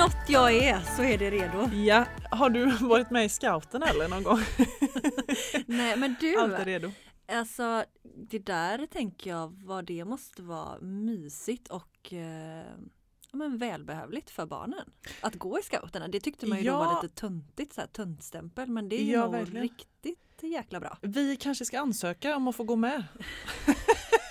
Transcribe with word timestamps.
Något 0.00 0.28
jag 0.28 0.52
är 0.56 0.80
så 0.96 1.02
är 1.02 1.18
det 1.18 1.30
redo. 1.30 1.68
Ja, 1.74 2.04
har 2.30 2.50
du 2.50 2.66
varit 2.70 3.10
med 3.10 3.24
i 3.24 3.28
scouten 3.28 3.82
eller 3.82 4.08
någon 4.08 4.22
gång? 4.22 4.38
Nej 5.66 5.96
men 5.96 6.16
du, 6.20 6.36
Allt 6.40 6.52
är 6.52 6.64
redo. 6.64 6.92
alltså 7.28 7.84
det 8.30 8.38
där 8.38 8.86
tänker 8.86 9.30
jag 9.30 9.62
vad 9.64 9.84
det 9.84 10.04
måste 10.04 10.42
vara 10.42 10.80
mysigt 10.80 11.68
och 11.68 12.12
eh, 12.12 12.64
men 13.32 13.58
välbehövligt 13.58 14.30
för 14.30 14.46
barnen. 14.46 14.90
Att 15.20 15.34
gå 15.34 15.58
i 15.58 15.62
scouterna, 15.62 16.08
det 16.08 16.20
tyckte 16.20 16.46
man 16.46 16.58
ju 16.58 16.64
då 16.64 16.70
Ja. 16.70 16.78
var 16.78 17.02
lite 17.02 17.14
töntigt, 17.20 17.72
så 17.74 17.80
här, 17.80 17.88
töntstämpel 17.88 18.68
men 18.70 18.88
det 18.88 19.00
är 19.00 19.04
ju 19.04 19.12
Ja, 19.12 19.22
nog 19.22 19.32
verkligen. 19.32 19.62
riktigt 19.62 20.18
jäkla 20.42 20.80
bra. 20.80 20.98
Vi 21.02 21.36
kanske 21.36 21.64
ska 21.64 21.80
ansöka 21.80 22.36
om 22.36 22.48
att 22.48 22.56
få 22.56 22.64
gå 22.64 22.76
med. 22.76 23.04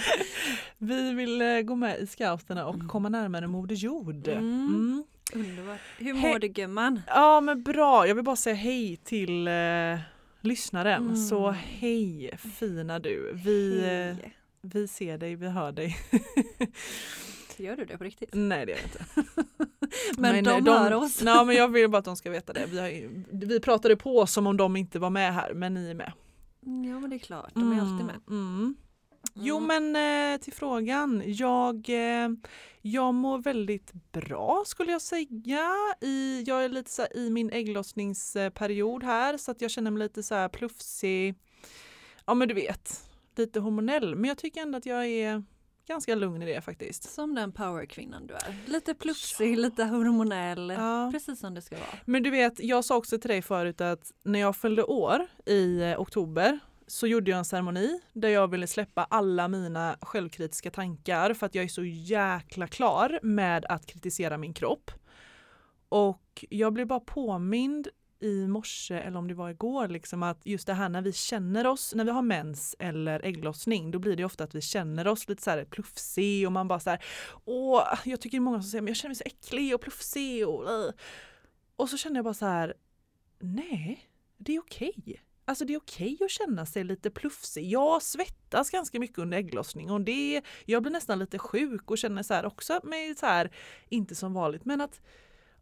Vi 0.78 1.12
vill 1.14 1.42
eh, 1.42 1.60
gå 1.60 1.74
med 1.74 1.98
i 2.00 2.06
scouterna 2.06 2.66
och 2.66 2.88
komma 2.88 3.08
närmare 3.08 3.46
Moder 3.46 3.74
Jord. 3.76 4.28
Mm. 4.28 4.66
Mm. 4.68 5.04
Underbart. 5.34 5.80
Hur 5.98 6.14
He- 6.14 6.20
mår 6.32 6.38
du 6.38 6.48
gumman? 6.48 7.00
Ja 7.06 7.40
men 7.40 7.62
bra, 7.62 8.06
jag 8.08 8.14
vill 8.14 8.24
bara 8.24 8.36
säga 8.36 8.56
hej 8.56 8.96
till 8.96 9.48
eh, 9.48 9.98
lyssnaren. 10.40 11.02
Mm. 11.02 11.16
Så 11.16 11.50
hej 11.50 12.38
fina 12.58 12.98
du. 12.98 13.32
Vi, 13.44 13.78
eh, 13.78 13.84
Hej. 13.86 14.36
vi 14.60 14.88
ser 14.88 15.18
dig, 15.18 15.36
vi 15.36 15.48
hör 15.48 15.72
dig. 15.72 15.96
Gör 17.58 17.76
du 17.76 17.84
det 17.84 17.98
på 17.98 18.04
riktigt? 18.04 18.30
Nej 18.32 18.66
det 18.66 18.72
gör 18.72 18.78
jag 18.78 18.86
inte. 18.86 19.30
Men, 20.20 20.44
de, 20.44 20.68
eh, 20.68 20.82
hör 20.82 20.92
oss. 20.94 21.22
Nej 21.22 21.44
men 21.46 21.56
jag 21.56 21.68
vill 21.68 21.90
bara 21.90 21.98
att 21.98 22.04
de 22.04 22.16
ska 22.16 22.30
veta 22.30 22.52
det. 22.52 22.66
Vi, 22.66 22.78
har, 22.78 23.10
vi 23.46 23.60
pratade 23.60 23.96
på 23.96 24.26
som 24.26 24.46
om 24.46 24.56
de 24.56 24.76
inte 24.76 24.98
var 24.98 25.10
med 25.10 25.34
här 25.34 25.54
men 25.54 25.74
ni 25.74 25.90
är 25.90 25.94
med. 25.94 26.12
Ja 26.60 27.00
men 27.00 27.10
det 27.10 27.16
är 27.16 27.18
klart, 27.18 27.50
de 27.54 27.72
är 27.72 27.80
alltid 27.80 28.06
med. 28.06 28.20
Mm. 28.28 28.76
Jo 29.34 29.56
Mm. 29.58 29.92
men 29.92 30.32
eh, 30.34 30.40
till 30.40 30.52
frågan. 30.52 31.22
Jag, 31.26 31.88
eh, 31.88 32.28
jag 32.82 33.14
mår 33.14 33.38
väldigt 33.38 33.92
bra 34.12 34.62
skulle 34.66 34.92
jag 34.92 35.02
säga. 35.02 35.68
I, 36.00 36.42
jag 36.46 36.64
är 36.64 36.68
lite 36.68 36.90
så 36.90 37.02
här, 37.02 37.16
i 37.16 37.30
min 37.30 37.50
ägglossningsperiod 37.50 39.02
här 39.02 39.36
så 39.36 39.50
att 39.50 39.60
jag 39.60 39.70
känner 39.70 39.90
mig 39.90 40.02
lite 40.02 40.22
så 40.22 40.34
här 40.34 40.48
plufsig. 40.48 41.34
Ja 42.26 42.34
men 42.34 42.48
du 42.48 42.54
vet, 42.54 43.08
lite 43.36 43.60
hormonell. 43.60 44.14
Men 44.14 44.24
jag 44.28 44.38
tycker 44.38 44.60
ändå 44.62 44.78
att 44.78 44.86
jag 44.86 45.06
är 45.06 45.42
ganska 45.88 46.14
lugn 46.14 46.42
i 46.42 46.46
det 46.54 46.60
faktiskt. 46.60 47.10
Som 47.14 47.34
den 47.34 47.52
powerkvinnan 47.52 48.26
du 48.26 48.34
är. 48.34 48.56
Lite 48.66 48.94
plufsig, 48.94 49.58
lite 49.58 49.84
hormonell. 49.84 50.70
Ja. 50.70 51.10
Precis 51.12 51.40
som 51.40 51.54
det 51.54 51.62
ska 51.62 51.76
vara. 51.76 51.98
Men 52.04 52.22
du 52.22 52.30
vet, 52.30 52.60
jag 52.60 52.84
sa 52.84 52.96
också 52.96 53.18
till 53.18 53.30
dig 53.30 53.42
förut 53.42 53.80
att 53.80 54.12
när 54.24 54.38
jag 54.40 54.56
fyllde 54.56 54.82
år 54.84 55.26
i 55.46 55.82
eh, 55.82 56.00
oktober 56.00 56.58
så 56.86 57.06
gjorde 57.06 57.30
jag 57.30 57.38
en 57.38 57.44
ceremoni 57.44 58.00
där 58.12 58.28
jag 58.28 58.50
ville 58.50 58.66
släppa 58.66 59.04
alla 59.04 59.48
mina 59.48 59.98
självkritiska 60.00 60.70
tankar 60.70 61.34
för 61.34 61.46
att 61.46 61.54
jag 61.54 61.64
är 61.64 61.68
så 61.68 61.84
jäkla 61.84 62.66
klar 62.66 63.18
med 63.22 63.64
att 63.64 63.86
kritisera 63.86 64.38
min 64.38 64.54
kropp. 64.54 64.90
Och 65.88 66.44
jag 66.50 66.72
blev 66.72 66.86
bara 66.86 67.00
påmind 67.00 67.88
i 68.20 68.46
morse 68.46 68.94
eller 68.94 69.18
om 69.18 69.28
det 69.28 69.34
var 69.34 69.50
igår 69.50 69.88
liksom 69.88 70.22
att 70.22 70.46
just 70.46 70.66
det 70.66 70.74
här 70.74 70.88
när 70.88 71.02
vi 71.02 71.12
känner 71.12 71.66
oss, 71.66 71.94
när 71.94 72.04
vi 72.04 72.10
har 72.10 72.22
mens 72.22 72.76
eller 72.78 73.24
ägglossning 73.24 73.90
då 73.90 73.98
blir 73.98 74.16
det 74.16 74.24
ofta 74.24 74.44
att 74.44 74.54
vi 74.54 74.60
känner 74.60 75.06
oss 75.06 75.28
lite 75.28 75.42
så 75.42 75.50
här 75.50 75.64
plufsig 75.64 76.46
och 76.46 76.52
man 76.52 76.68
bara 76.68 76.80
så 76.80 76.90
här 76.90 77.04
åh, 77.44 77.98
jag 78.04 78.20
tycker 78.20 78.38
det 78.38 78.40
är 78.40 78.40
många 78.40 78.62
som 78.62 78.70
säger 78.70 78.82
men 78.82 78.88
jag 78.88 78.96
känner 78.96 79.10
mig 79.10 79.16
så 79.16 79.24
äcklig 79.26 79.74
och 79.74 79.80
plufsig 79.80 80.48
och 80.48 80.92
och 81.76 81.88
så 81.88 81.96
känner 81.96 82.16
jag 82.16 82.24
bara 82.24 82.34
så 82.34 82.46
här, 82.46 82.74
nej, 83.38 84.08
det 84.36 84.56
är 84.56 84.60
okej. 84.60 85.22
Alltså 85.48 85.64
det 85.64 85.74
är 85.74 85.78
okej 85.78 86.18
att 86.20 86.30
känna 86.30 86.66
sig 86.66 86.84
lite 86.84 87.10
plufsig. 87.10 87.70
Jag 87.70 88.02
svettas 88.02 88.70
ganska 88.70 89.00
mycket 89.00 89.18
under 89.18 89.38
ägglossning 89.38 89.90
och 89.90 90.00
det, 90.00 90.42
jag 90.64 90.82
blir 90.82 90.92
nästan 90.92 91.18
lite 91.18 91.38
sjuk 91.38 91.90
och 91.90 91.98
känner 91.98 92.22
så 92.22 92.34
här 92.34 92.46
också 92.46 92.80
mig 92.84 93.14
så 93.14 93.26
här, 93.26 93.50
inte 93.88 94.14
som 94.14 94.34
vanligt, 94.34 94.64
men 94.64 94.80
att 94.80 95.00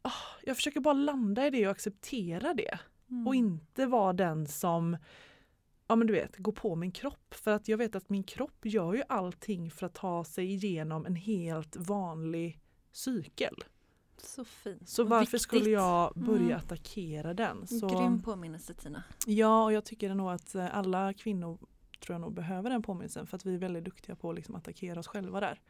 ah, 0.03 0.13
jag 0.43 0.57
försöker 0.57 0.81
bara 0.81 0.95
landa 0.95 1.47
i 1.47 1.51
det 1.51 1.67
och 1.67 1.73
acceptera 1.73 2.55
det 2.55 2.79
Mm. 3.11 3.27
och 3.27 3.35
inte 3.35 3.87
vara 3.87 4.13
den 4.13 4.47
som 4.47 4.97
ja 5.87 5.97
men 5.97 6.07
du 6.07 6.13
vet, 6.13 6.37
går 6.37 6.53
på 6.53 6.75
min 6.77 6.93
kropp. 6.93 7.35
För 7.35 7.51
att 7.51 7.69
jag 7.69 7.79
vet 7.79 7.95
att 7.95 8.11
min 8.11 8.25
kropp 8.25 8.67
gör 8.67 8.95
ju 8.95 9.03
allting 9.09 9.71
för 9.71 9.87
att 9.87 9.95
ta 9.95 10.25
sig 10.25 10.53
igenom 10.53 11.07
en 11.07 11.17
helt 11.17 11.77
vanlig 11.77 12.61
cykel. 12.93 13.55
Så 14.23 14.45
fint. 14.45 14.89
Så 14.89 15.05
varför 15.05 15.21
viktigt. 15.25 15.43
skulle 15.43 15.71
jag 15.71 16.13
börja 16.15 16.41
Mm. 16.45 16.57
attackera 16.57 17.35
den? 17.35 17.67
Så, 17.67 17.89
Grym 17.89 18.23
påminnelse 18.23 18.75
Tina. 18.75 19.03
Ja, 19.27 19.65
och 19.65 19.73
jag 19.73 19.85
tycker 19.85 20.15
nog 20.15 20.31
att 20.31 20.55
eh, 20.55 20.77
alla 20.77 21.13
kvinnor 21.13 21.59
tror 22.01 22.15
jag 22.15 22.21
nog 22.21 22.35
behöver 22.35 22.71
den 22.71 22.83
påminnelsen 22.83 23.27
för 23.27 23.37
att 23.37 23.47
vi 23.47 23.55
är 23.55 23.59
väldigt 23.59 23.85
duktiga 23.85 24.17
på 24.17 24.31
att 24.31 24.37
liksom 24.37 24.55
attackera 24.55 25.01
oss 25.01 25.07
själva 25.07 25.41
där. 25.41 25.61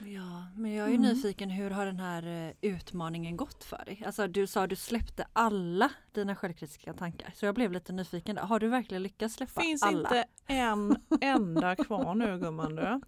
Ja, 0.00 0.46
men 0.56 0.72
jag 0.74 0.88
är 0.88 0.94
Mm. 0.94 1.02
nyfiken 1.02 1.50
hur 1.50 1.70
har 1.70 1.86
den 1.86 2.00
här 2.00 2.46
eh, 2.48 2.54
utmaningen 2.60 3.36
gått 3.36 3.64
för 3.64 3.84
dig? 3.84 4.02
Alltså 4.06 4.26
du 4.28 4.46
sa 4.46 4.62
att 4.64 4.70
du 4.70 4.76
släppte 4.76 5.26
alla 5.32 5.90
dina 6.12 6.36
självkritiska 6.36 6.92
tankar. 6.94 7.32
Så 7.34 7.46
jag 7.46 7.54
blev 7.54 7.72
lite 7.72 7.92
nyfiken 7.92 8.36
där. 8.36 8.42
Har 8.42 8.60
du 8.60 8.68
verkligen 8.68 9.02
lyckats 9.02 9.34
släppa 9.34 9.60
finns 9.60 9.82
alla? 9.82 9.98
inte 9.98 10.24
en 10.46 10.96
enda 11.20 11.76
kvar 11.76 12.14
nu 12.14 12.38
gumman 12.38 12.76
du. 12.76 13.00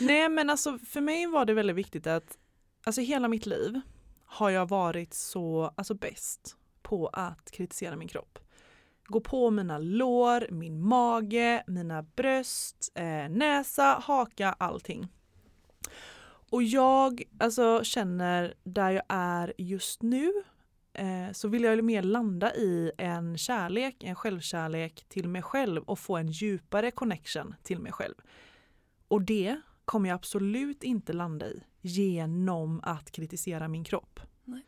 Nej 0.00 0.28
men 0.28 0.50
alltså 0.50 0.78
för 0.78 1.00
mig 1.00 1.26
var 1.26 1.44
det 1.44 1.54
väldigt 1.54 1.76
viktigt 1.76 2.06
att 2.06 2.38
alltså 2.84 3.00
hela 3.00 3.28
mitt 3.28 3.46
liv 3.46 3.80
har 4.24 4.50
jag 4.50 4.68
varit 4.68 5.14
så 5.14 5.72
alltså 5.76 5.94
bäst 5.94 6.56
på 6.82 7.06
att 7.06 7.50
kritisera 7.50 7.96
min 7.96 8.08
kropp. 8.08 8.38
Gå 9.06 9.20
på 9.20 9.50
mina 9.50 9.78
lår, 9.78 10.46
min 10.50 10.80
mage, 10.80 11.64
mina 11.66 12.02
bröst, 12.02 12.92
eh, 12.94 13.28
näsa, 13.28 14.02
haka, 14.02 14.52
allting. 14.58 15.08
Och 16.50 16.62
jag 16.62 17.22
alltså, 17.38 17.84
känner 17.84 18.54
där 18.64 18.90
jag 18.90 19.04
är 19.08 19.52
just 19.58 20.02
nu 20.02 20.32
eh, 20.92 21.32
så 21.32 21.48
vill 21.48 21.62
jag 21.62 21.84
mer 21.84 22.02
landa 22.02 22.54
i 22.54 22.92
en 22.98 23.38
kärlek, 23.38 24.04
en 24.04 24.14
självkärlek 24.14 25.04
till 25.08 25.28
mig 25.28 25.42
själv 25.42 25.82
och 25.82 25.98
få 25.98 26.16
en 26.16 26.28
djupare 26.28 26.90
connection 26.90 27.54
till 27.62 27.78
mig 27.78 27.92
själv. 27.92 28.14
Och 29.08 29.22
det 29.22 29.60
kommer 29.84 30.08
jag 30.08 30.16
absolut 30.16 30.84
inte 30.84 31.12
landa 31.12 31.46
i 31.46 31.62
genom 31.84 32.80
att 32.82 33.10
kritisera 33.10 33.68
min 33.68 33.84
kropp. 33.84 34.20
Nej. 34.44 34.62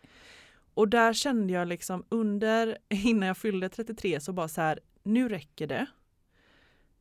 Och 0.74 0.88
där 0.88 1.12
kände 1.12 1.52
jag 1.52 1.68
liksom 1.68 2.04
under, 2.08 2.78
innan 2.88 3.26
jag 3.28 3.36
fyllde 3.36 3.68
33 3.68 4.20
så 4.20 4.32
bara 4.32 4.48
så 4.48 4.60
här, 4.60 4.80
nu 5.02 5.28
räcker 5.28 5.66
det. 5.66 5.86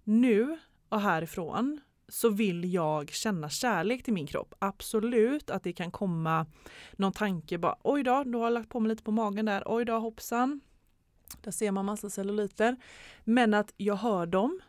Nu 0.04 0.58
och 0.90 1.02
härifrån 1.02 1.82
så 2.08 2.30
vill 2.30 2.74
jag 2.74 3.10
känna 3.10 3.50
kärlek 3.50 4.04
till 4.04 4.14
min 4.14 4.28
kropp. 4.28 4.56
Absolut 4.60 5.50
att 5.50 5.64
det 5.64 5.74
kan 5.74 5.92
komma 5.92 6.46
någon 6.94 7.14
tanke 7.14 7.58
bara 7.58 7.78
oj 7.84 8.04
då, 8.04 8.24
då 8.24 8.40
har 8.40 8.46
jag 8.46 8.54
lagt 8.54 8.70
på 8.70 8.80
mig 8.80 8.90
lite 8.90 9.04
på 9.04 9.12
magen 9.12 9.46
där, 9.46 9.64
oj 9.66 9.86
då 9.86 10.00
hoppsan. 10.00 10.62
Där 11.42 11.52
ser 11.52 11.72
man 11.72 11.86
massa 11.86 12.10
celluliter. 12.10 12.76
Men 13.24 13.54
att 13.54 13.74
jag 13.78 13.96
hör 13.96 14.26
dem, 14.26 14.60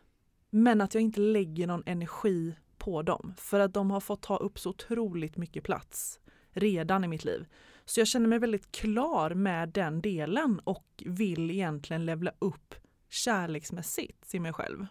men 0.49 0.81
att 0.81 0.93
jag 0.93 1.03
inte 1.03 1.19
lägger 1.19 1.67
någon 1.67 1.83
energi 1.85 2.55
på 2.77 3.01
dem. 3.01 3.33
För 3.37 3.59
att 3.59 3.73
de 3.73 3.91
har 3.91 3.99
fått 3.99 4.21
ta 4.21 4.37
upp 4.37 4.59
så 4.59 4.69
otroligt 4.69 5.37
mycket 5.37 5.63
plats 5.63 6.19
redan 6.51 7.03
i 7.03 7.07
mitt 7.07 7.25
liv. 7.25 7.45
Så 7.85 7.99
jag 7.99 8.07
känner 8.07 8.27
mig 8.27 8.39
väldigt 8.39 8.71
klar 8.71 9.29
med 9.29 9.69
den 9.69 10.01
delen 10.01 10.59
och 10.63 11.03
vill 11.05 11.51
egentligen 11.51 12.05
levla 12.05 12.31
upp 12.39 12.75
kärleksmässigt 13.09 14.29
till 14.29 14.41
mig 14.41 14.53
själv. 14.53 14.85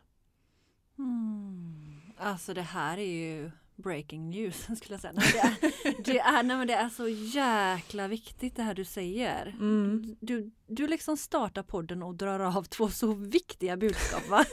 Mm. 0.98 2.12
Alltså 2.18 2.54
det 2.54 2.62
här 2.62 2.98
är 2.98 3.12
ju 3.12 3.50
breaking 3.76 4.30
news 4.30 4.56
skulle 4.76 4.94
jag 4.94 5.00
säga. 5.00 5.12
Nej, 5.16 5.32
det, 5.32 5.88
är, 5.88 6.02
det, 6.04 6.18
är, 6.18 6.42
nej, 6.42 6.56
men 6.56 6.66
det 6.66 6.74
är 6.74 6.88
så 6.88 7.08
jäkla 7.08 8.08
viktigt 8.08 8.56
det 8.56 8.62
här 8.62 8.74
du 8.74 8.84
säger. 8.84 9.46
Mm. 9.46 10.16
Du, 10.20 10.50
du 10.66 10.88
liksom 10.88 11.16
startar 11.16 11.62
podden 11.62 12.02
och 12.02 12.14
drar 12.14 12.40
av 12.40 12.62
två 12.62 12.88
så 12.88 13.14
viktiga 13.14 13.76
budskap 13.76 14.28
va? 14.28 14.44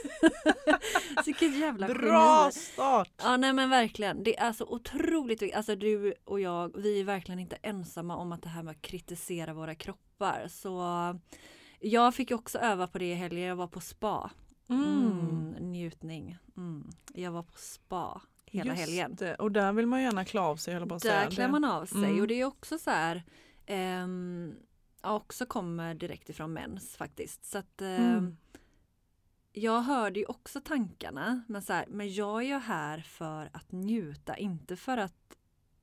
Vilket 1.26 1.58
jävla 1.58 1.86
Bra 1.86 2.40
geni. 2.40 2.52
start! 2.52 3.10
Ja 3.22 3.36
nej 3.36 3.52
men 3.52 3.70
verkligen. 3.70 4.22
Det 4.22 4.38
är 4.38 4.52
så 4.52 4.64
otroligt 4.66 5.42
viktigt. 5.42 5.56
Alltså 5.56 5.76
du 5.76 6.14
och 6.24 6.40
jag, 6.40 6.76
vi 6.76 7.00
är 7.00 7.04
verkligen 7.04 7.38
inte 7.38 7.56
ensamma 7.62 8.16
om 8.16 8.32
att 8.32 8.42
det 8.42 8.48
här 8.48 8.62
med 8.62 8.70
att 8.70 8.82
kritisera 8.82 9.54
våra 9.54 9.74
kroppar. 9.74 10.46
Så 10.50 10.82
jag 11.80 12.14
fick 12.14 12.30
också 12.30 12.58
öva 12.58 12.86
på 12.86 12.98
det 12.98 13.10
i 13.10 13.14
helgen. 13.14 13.44
Jag 13.44 13.56
var 13.56 13.66
på 13.68 13.80
spa. 13.80 14.30
Mm, 14.68 15.56
njutning. 15.60 16.36
Mm. 16.56 16.90
Jag 17.14 17.32
var 17.32 17.42
på 17.42 17.58
spa 17.58 18.20
hela 18.54 18.70
Just 18.74 18.80
helgen. 18.80 19.14
Det. 19.18 19.34
Och 19.34 19.52
där 19.52 19.72
vill 19.72 19.86
man 19.86 20.02
gärna 20.02 20.24
klä 20.24 20.40
av 20.40 20.56
sig, 20.56 20.74
att 20.74 21.02
säga. 21.02 21.20
Där 21.24 21.30
klär 21.30 21.48
man 21.48 21.64
av 21.64 21.86
sig 21.86 21.98
Mm. 22.04 22.20
och 22.20 22.26
det 22.28 22.40
är 22.40 22.44
också 22.44 22.78
så 22.78 22.90
här 22.90 23.22
ehm, 23.66 24.54
också 25.00 25.46
kommer 25.46 25.94
direkt 25.94 26.30
ifrån 26.30 26.52
mens 26.52 26.96
faktiskt. 26.96 27.44
Så 27.44 27.58
att 27.58 27.82
ehm, 27.82 28.02
Mm. 28.18 28.36
jag 29.52 29.80
hörde 29.80 30.20
ju 30.20 30.26
också 30.26 30.60
tankarna 30.60 31.42
men, 31.48 31.62
så 31.62 31.72
här, 31.72 31.84
men 31.88 32.14
jag 32.14 32.42
är 32.42 32.46
ju 32.46 32.58
här 32.58 32.98
för 32.98 33.50
att 33.52 33.72
njuta, 33.72 34.36
inte 34.36 34.76
för 34.76 34.98
att 34.98 35.36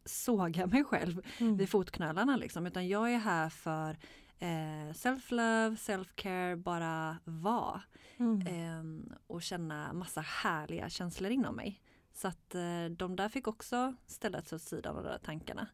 såga 0.06 0.65
mig 0.68 0.83
själv 0.83 1.21
Mm. 1.39 1.57
vid 1.57 1.69
fotknölarna 1.69 2.38
liksom, 2.38 2.65
utan 2.68 2.88
jag 2.88 3.13
är 3.13 3.18
här 3.18 3.50
för 3.50 3.97
eh, 4.39 4.94
self-love, 4.94 5.75
self-care, 5.75 6.56
bara 6.56 7.18
vara 7.23 7.81
Mm. 8.18 8.47
ehm, 8.47 9.13
och 9.27 9.41
känna 9.41 9.94
massa 9.94 10.21
härliga 10.21 10.89
känslor 10.89 11.31
inom 11.31 11.56
mig. 11.56 11.81
Så 12.13 12.28
att 12.28 12.56
eh, 12.56 12.86
de 12.98 13.16
där 13.16 13.30
fick 13.30 13.48
också 13.48 13.96
ställas 14.08 14.54
åt 14.54 14.62
sidan 14.62 14.98
av 14.98 15.04
de 15.04 15.10
där 15.10 15.19
tankarna. 15.19 15.68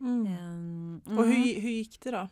Mm. 0.00 0.26
Ehm, 0.26 1.00
Och 1.18 1.24
hur, 1.24 1.34
mm. 1.34 1.60
hur 1.62 1.70
gick 1.70 2.00
det 2.00 2.10
då? 2.10 2.28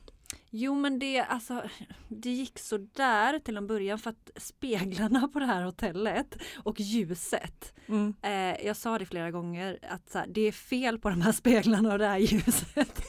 Jo 0.50 0.74
men 0.74 0.98
det, 0.98 1.20
alltså, 1.20 1.62
det 2.08 2.30
gick 2.30 2.58
så 2.58 2.76
där 2.76 3.38
till 3.38 3.56
en 3.56 3.66
början 3.66 3.98
för 3.98 4.10
att 4.10 4.30
speglarna 4.36 5.28
på 5.28 5.38
det 5.38 5.46
här 5.46 5.62
hotellet 5.62 6.36
och 6.56 6.80
ljuset. 6.80 7.74
Mm. 7.86 8.14
Eh, 8.22 8.66
jag 8.66 8.76
sa 8.76 8.98
det 8.98 9.06
flera 9.06 9.30
gånger 9.30 9.78
att 9.90 10.10
så 10.10 10.18
här, 10.18 10.26
det 10.26 10.40
är 10.40 10.52
fel 10.52 10.98
på 10.98 11.10
de 11.10 11.22
här 11.22 11.32
speglarna 11.32 11.92
och 11.92 11.98
det 11.98 12.06
här 12.06 12.18
ljuset. 12.18 12.74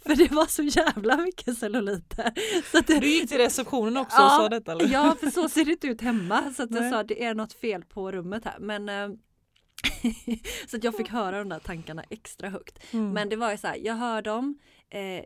för 0.00 0.16
det 0.16 0.32
var 0.32 0.46
så 0.46 0.62
jävla 0.62 1.16
mycket 1.16 1.58
celluliter. 1.58 2.32
Så 2.72 2.78
att 2.78 2.86
det, 2.86 3.00
Du 3.00 3.08
gick 3.08 3.28
till 3.28 3.38
receptionen 3.38 3.96
också 3.96 4.16
Ja, 4.16 4.24
och 4.36 4.42
sa 4.42 4.48
detta 4.48 4.72
eller? 4.72 4.88
Ja, 4.88 5.16
för 5.20 5.30
så 5.30 5.48
ser 5.48 5.64
det 5.64 5.70
inte 5.70 5.86
ut 5.86 6.00
hemma. 6.00 6.54
Så 6.56 6.62
att 6.62 6.70
jag 6.70 6.90
sa 6.90 7.02
det 7.02 7.24
är 7.24 7.34
något 7.34 7.52
fel 7.52 7.84
på 7.84 8.12
rummet 8.12 8.44
här. 8.44 8.58
Men, 8.58 8.88
eh, 8.88 9.08
så 10.66 10.76
att 10.76 10.84
jag 10.84 10.96
fick 10.96 11.08
höra 11.08 11.38
de 11.38 11.48
där 11.48 11.58
tankarna 11.58 12.04
extra 12.10 12.48
högt. 12.48 12.78
Mm. 12.92 13.12
Men 13.12 13.28
det 13.28 13.36
var 13.36 13.50
ju 13.50 13.58
så 13.58 13.66
här, 13.66 13.76
jag 13.76 13.94
hör 13.94 14.22
dem 14.22 14.58
eh, 14.90 15.24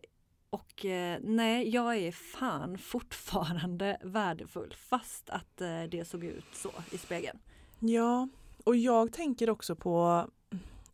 och 0.50 0.84
eh, 0.84 1.18
nej, 1.22 1.68
jag 1.68 1.96
är 1.96 2.12
fan 2.12 2.78
fortfarande 2.78 3.98
värdefull 4.04 4.74
fast 4.78 5.30
att 5.30 5.60
eh, 5.60 5.82
det 5.82 6.08
såg 6.08 6.24
ut 6.24 6.44
så 6.52 6.70
i 6.90 6.98
spegeln. 6.98 7.38
Ja, 7.78 8.28
och 8.64 8.76
jag 8.76 9.12
tänker 9.12 9.50
också 9.50 9.76
på 9.76 10.26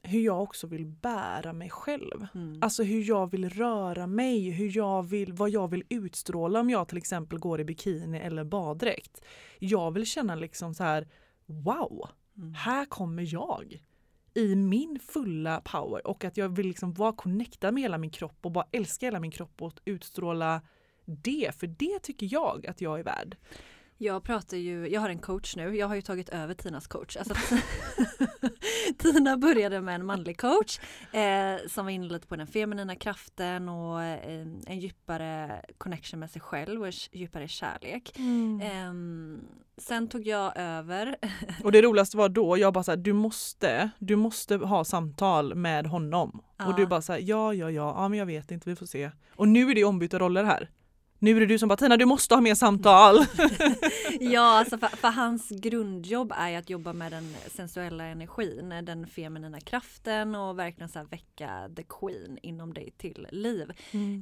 hur 0.02 0.20
jag 0.20 0.43
också 0.43 0.66
vill 0.66 0.87
bära 0.87 1.52
mig 1.52 1.70
själv. 1.70 2.26
Mm. 2.34 2.58
Alltså 2.62 2.82
hur 2.82 3.08
jag 3.08 3.31
vill 3.31 3.49
röra 3.49 4.06
mig, 4.06 4.50
hur 4.50 4.76
jag 4.76 5.02
vill, 5.02 5.32
vad 5.32 5.50
jag 5.50 5.69
vill 5.69 5.84
utstråla 5.88 6.61
om 6.61 6.70
jag 6.70 6.88
till 6.88 6.99
exempel 6.99 7.38
går 7.38 7.61
i 7.61 7.64
bikini 7.64 8.19
eller 8.19 8.44
baddräkt. 8.44 9.25
Jag 9.58 9.90
vill 9.90 10.06
känna 10.06 10.34
liksom 10.34 10.75
så 10.75 10.84
här, 10.84 11.08
wow, 11.46 12.08
Mm. 12.36 12.54
här 12.54 12.84
kommer 12.84 13.34
jag 13.34 13.82
i 14.34 14.54
min 14.54 14.98
fulla 14.98 15.60
power 15.60 16.06
och 16.06 16.25
att 16.25 16.36
jag 16.36 16.48
vill 16.48 16.66
liksom 16.66 16.92
vara 16.92 17.12
connectad 17.12 17.75
med 17.75 17.82
hela 17.82 17.98
min 17.98 18.10
kropp 18.10 18.38
och 18.40 18.52
bara 18.52 18.66
älska 18.72 19.06
hela 19.06 19.20
min 19.20 19.31
kropp 19.31 19.62
och 19.62 19.81
utstråla 19.84 20.62
det, 21.04 21.54
för 21.60 21.66
det 21.66 21.98
tycker 22.02 22.28
jag 22.32 22.66
att 22.66 22.81
jag 22.81 22.98
är 22.98 23.04
värd. 23.04 23.36
Jag 23.99 24.23
pratar 24.23 24.56
ju, 24.56 24.88
jag 24.88 25.00
har 25.00 25.08
en 25.08 25.19
coach 25.19 25.56
nu, 25.56 25.76
jag 25.76 25.88
har 25.88 25.94
ju 25.94 26.02
tagit 26.02 26.29
över 26.29 26.55
Tinas 26.55 26.87
coach. 26.87 27.17
Alltså, 27.17 27.35
Tina 28.99 29.37
började 29.37 29.81
med 29.81 29.94
en 29.94 30.06
manlig 30.06 30.41
coach 30.41 30.81
eh, 31.12 31.69
som 31.69 31.85
var 31.85 31.91
inne 31.91 32.08
lite 32.08 32.26
på 32.26 32.37
den 32.37 32.46
feminina 32.46 32.96
kraften 32.96 33.69
och 33.69 34.02
eh, 34.02 34.46
en 34.67 34.81
djupare 34.81 35.62
connection 35.79 36.20
med 36.20 36.31
sig 36.31 36.43
själv 36.43 36.81
och 36.81 36.87
en 36.87 36.93
djupare 37.12 37.49
kärlek. 37.49 38.19
Ehm, 38.62 39.41
sen 39.76 40.08
tog 40.08 40.26
jag 40.26 40.52
över. 40.56 41.17
Och 41.64 41.73
det 41.73 41.82
roligaste 41.82 42.17
var 42.17 42.29
då, 42.29 42.58
jag 42.58 42.73
bara 42.73 42.85
så 42.85 42.90
här, 42.90 42.97
du 42.97 43.12
måste, 43.12 43.90
du 43.99 44.17
måste 44.17 44.56
ha 44.56 44.85
samtal 44.85 45.55
med 45.55 45.87
honom. 45.87 46.43
Ja. 46.56 46.67
Och 46.67 46.76
du 46.76 46.87
bara 46.87 47.02
så 47.02 47.12
här, 47.12 47.20
ja, 47.20 47.55
ja, 47.55 47.70
ja, 47.70 47.94
ja, 47.97 48.08
men 48.08 48.19
jag 48.19 48.26
vet 48.26 48.50
inte, 48.50 48.70
vi 48.70 48.76
får 48.76 48.87
se. 48.87 49.11
Och 49.37 49.49
nu 49.49 49.70
är 49.70 49.75
det 49.75 49.85
ombytta 49.85 50.19
roller 50.19 50.44
här. 50.44 50.70
Nu 51.25 51.37
är 51.37 51.41
det 51.41 51.47
du 51.47 51.59
som 51.59 51.69
bara, 51.69 51.76
Tina 51.76 51.97
du 51.97 52.05
måste 52.05 52.35
ha 52.35 52.41
mer 52.41 52.55
samtal. 52.55 53.17
ja, 54.21 54.59
alltså 54.59 54.79
för, 54.79 54.88
för 54.88 55.09
hans 55.09 55.49
grundjobb 55.49 56.32
är 56.37 56.49
ju 56.49 56.56
att 56.56 56.71
jobba 56.71 56.93
med 56.93 57.12
den 57.12 57.35
sensuella 57.50 58.05
energin, 58.05 58.69
den 58.82 59.06
feminina 59.06 59.61
kraften 59.61 60.35
och 60.35 60.59
verkligen 60.59 60.88
så 60.88 61.05
väcka 61.05 61.71
the 61.76 61.82
queen 61.82 62.38
inom 62.43 62.75
dig 62.75 62.94
till 62.97 63.26
liv. 63.31 63.73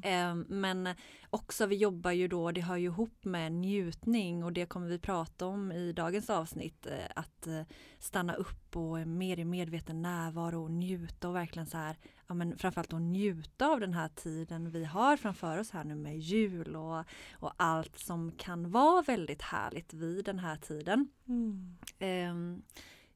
Eh, 0.04 0.34
men 0.34 0.88
också 1.30 1.66
vi 1.66 1.76
jobbar 1.76 2.10
ju 2.10 2.28
då, 2.28 2.50
det 2.50 2.60
hör 2.60 2.76
ju 2.76 2.86
ihop 2.86 3.24
med 3.24 3.52
njutning 3.52 4.44
och 4.44 4.52
det 4.52 4.66
kommer 4.66 4.88
vi 4.88 4.98
prata 4.98 5.46
om 5.46 5.72
i 5.72 5.92
dagens 5.92 6.30
avsnitt. 6.30 6.86
Eh, 6.86 6.92
att 7.14 7.46
eh, 7.46 7.62
stanna 8.04 8.34
upp 8.34 8.76
och 8.76 9.06
mer 9.06 9.38
i 9.38 9.44
medveten 9.44 10.02
närvaro 10.02 10.62
och 10.64 10.70
njuta 10.70 11.28
och 11.28 11.36
verkligen 11.36 11.66
så 11.66 11.76
här, 11.76 11.96
ja 12.26 12.34
men 12.34 12.58
framförallt 12.58 12.92
att 12.92 13.00
njuta 13.00 13.66
av 13.66 13.80
den 13.80 13.94
här 13.94 14.08
tiden 14.08 14.70
vi 14.70 14.84
har 14.84 15.16
framför 15.16 15.58
oss 15.58 15.70
här 15.70 15.84
nu 15.84 15.94
med 15.94 16.18
jul 16.18 16.76
och, 16.76 17.04
och 17.32 17.52
allt 17.56 17.98
som 17.98 18.32
kan 18.32 18.70
vara 18.70 19.02
väldigt 19.02 19.42
härligt 19.42 19.94
vid 19.94 20.24
den 20.24 20.38
här 20.38 20.56
tiden. 20.56 21.08
Mm. 21.28 21.76
Ehm, 21.98 22.62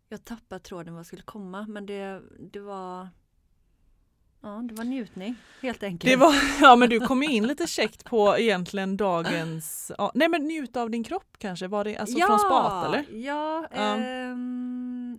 jag 0.09 0.25
tappade 0.25 0.61
tråden 0.61 0.95
vad 0.95 1.07
skulle 1.07 1.23
komma 1.23 1.67
men 1.69 1.87
det, 1.87 2.23
det 2.39 2.61
var 2.61 3.09
Ja, 4.41 4.63
det 4.69 4.75
var 4.75 4.85
njutning 4.85 5.35
helt 5.63 5.83
enkelt. 5.83 6.11
Det 6.13 6.17
var, 6.17 6.35
ja 6.61 6.77
men 6.77 6.91
du 6.91 7.01
kom 7.01 7.23
in 7.23 7.47
lite 7.47 7.67
käckt 7.67 8.05
på 8.05 8.39
egentligen 8.39 8.97
dagens, 8.97 9.93
ja, 9.99 10.13
nej 10.15 10.29
men 10.29 10.43
njuta 10.43 10.83
av 10.83 10.91
din 10.91 11.05
kropp 11.05 11.37
kanske, 11.39 11.67
var 11.69 11.85
det 11.85 11.97
alltså 11.97 12.19
från 12.19 12.39
spat 12.39 12.87
eller? 12.87 13.05
Ja, 13.11 13.67
Ja. 13.75 13.97
ehm, 13.97 14.76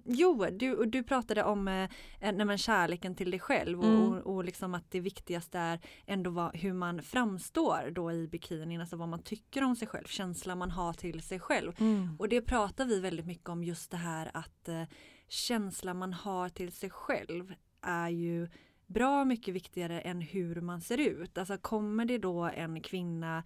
jo 0.08 0.46
du, 0.52 0.86
du 0.86 1.04
pratade 1.04 1.44
om 1.44 1.68
eh, 1.68 1.90
nej, 2.20 2.46
men 2.46 2.58
kärleken 2.58 3.16
till 3.16 3.32
dig 3.32 3.40
själv 3.40 3.80
och, 3.80 3.86
Mm. 3.86 4.12
och, 4.14 4.36
och 4.36 4.44
liksom 4.44 4.74
att 4.76 4.92
det 4.92 5.00
viktigaste 5.00 5.60
är 5.60 5.80
ändå 6.06 6.30
vad, 6.30 6.56
hur 6.56 6.74
man 6.74 7.02
framstår 7.02 7.92
då 7.92 8.12
i 8.12 8.28
bikinin, 8.28 8.82
alltså 8.82 8.96
vad 8.96 9.10
man 9.10 9.24
tycker 9.24 9.64
om 9.64 9.76
sig 9.76 9.88
själv, 9.88 10.06
känslan 10.06 10.58
man 10.58 10.72
har 10.72 10.94
till 10.94 11.22
sig 11.22 11.40
själv. 11.40 11.74
Mm. 11.80 12.16
Och 12.20 12.30
det 12.30 12.42
pratar 12.42 12.86
vi 12.86 13.00
väldigt 13.00 13.26
mycket 13.26 13.50
om 13.50 13.64
just 13.64 13.92
det 13.92 13.98
här 13.98 14.32
att 14.34 14.68
eh, 14.68 14.84
känslan 15.28 15.98
man 15.98 16.14
har 16.14 16.50
till 16.50 16.72
sig 16.72 16.90
själv 16.90 17.54
är 17.82 18.10
ju 18.10 18.50
bra 18.86 19.26
mycket 19.26 19.54
viktigare 19.56 20.02
än 20.02 20.22
hur 20.22 20.62
man 20.62 20.82
ser 20.82 20.98
ut. 20.98 21.38
Alltså 21.38 21.58
kommer 21.58 22.06
det 22.06 22.18
då 22.18 22.44
en 22.44 22.82
kvinna 22.82 23.44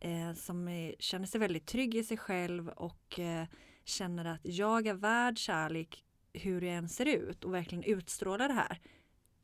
eh, 0.00 0.32
som 0.34 0.68
är, 0.68 0.94
känner 0.98 1.26
sig 1.26 1.40
väldigt 1.40 1.66
trygg 1.66 1.94
i 1.94 2.04
sig 2.04 2.16
själv 2.16 2.68
och 2.68 3.18
eh, 3.20 3.46
känner 3.84 4.24
att 4.24 4.40
jag 4.42 4.86
är 4.86 4.94
värd 4.94 5.38
kärlek 5.38 6.03
hur 6.34 6.62
jag 6.62 6.74
än 6.76 6.88
ser 6.88 7.06
ut 7.06 7.44
och 7.44 7.54
verkligen 7.54 7.84
utstrålar 7.84 8.48
det 8.48 8.54
här. 8.54 8.80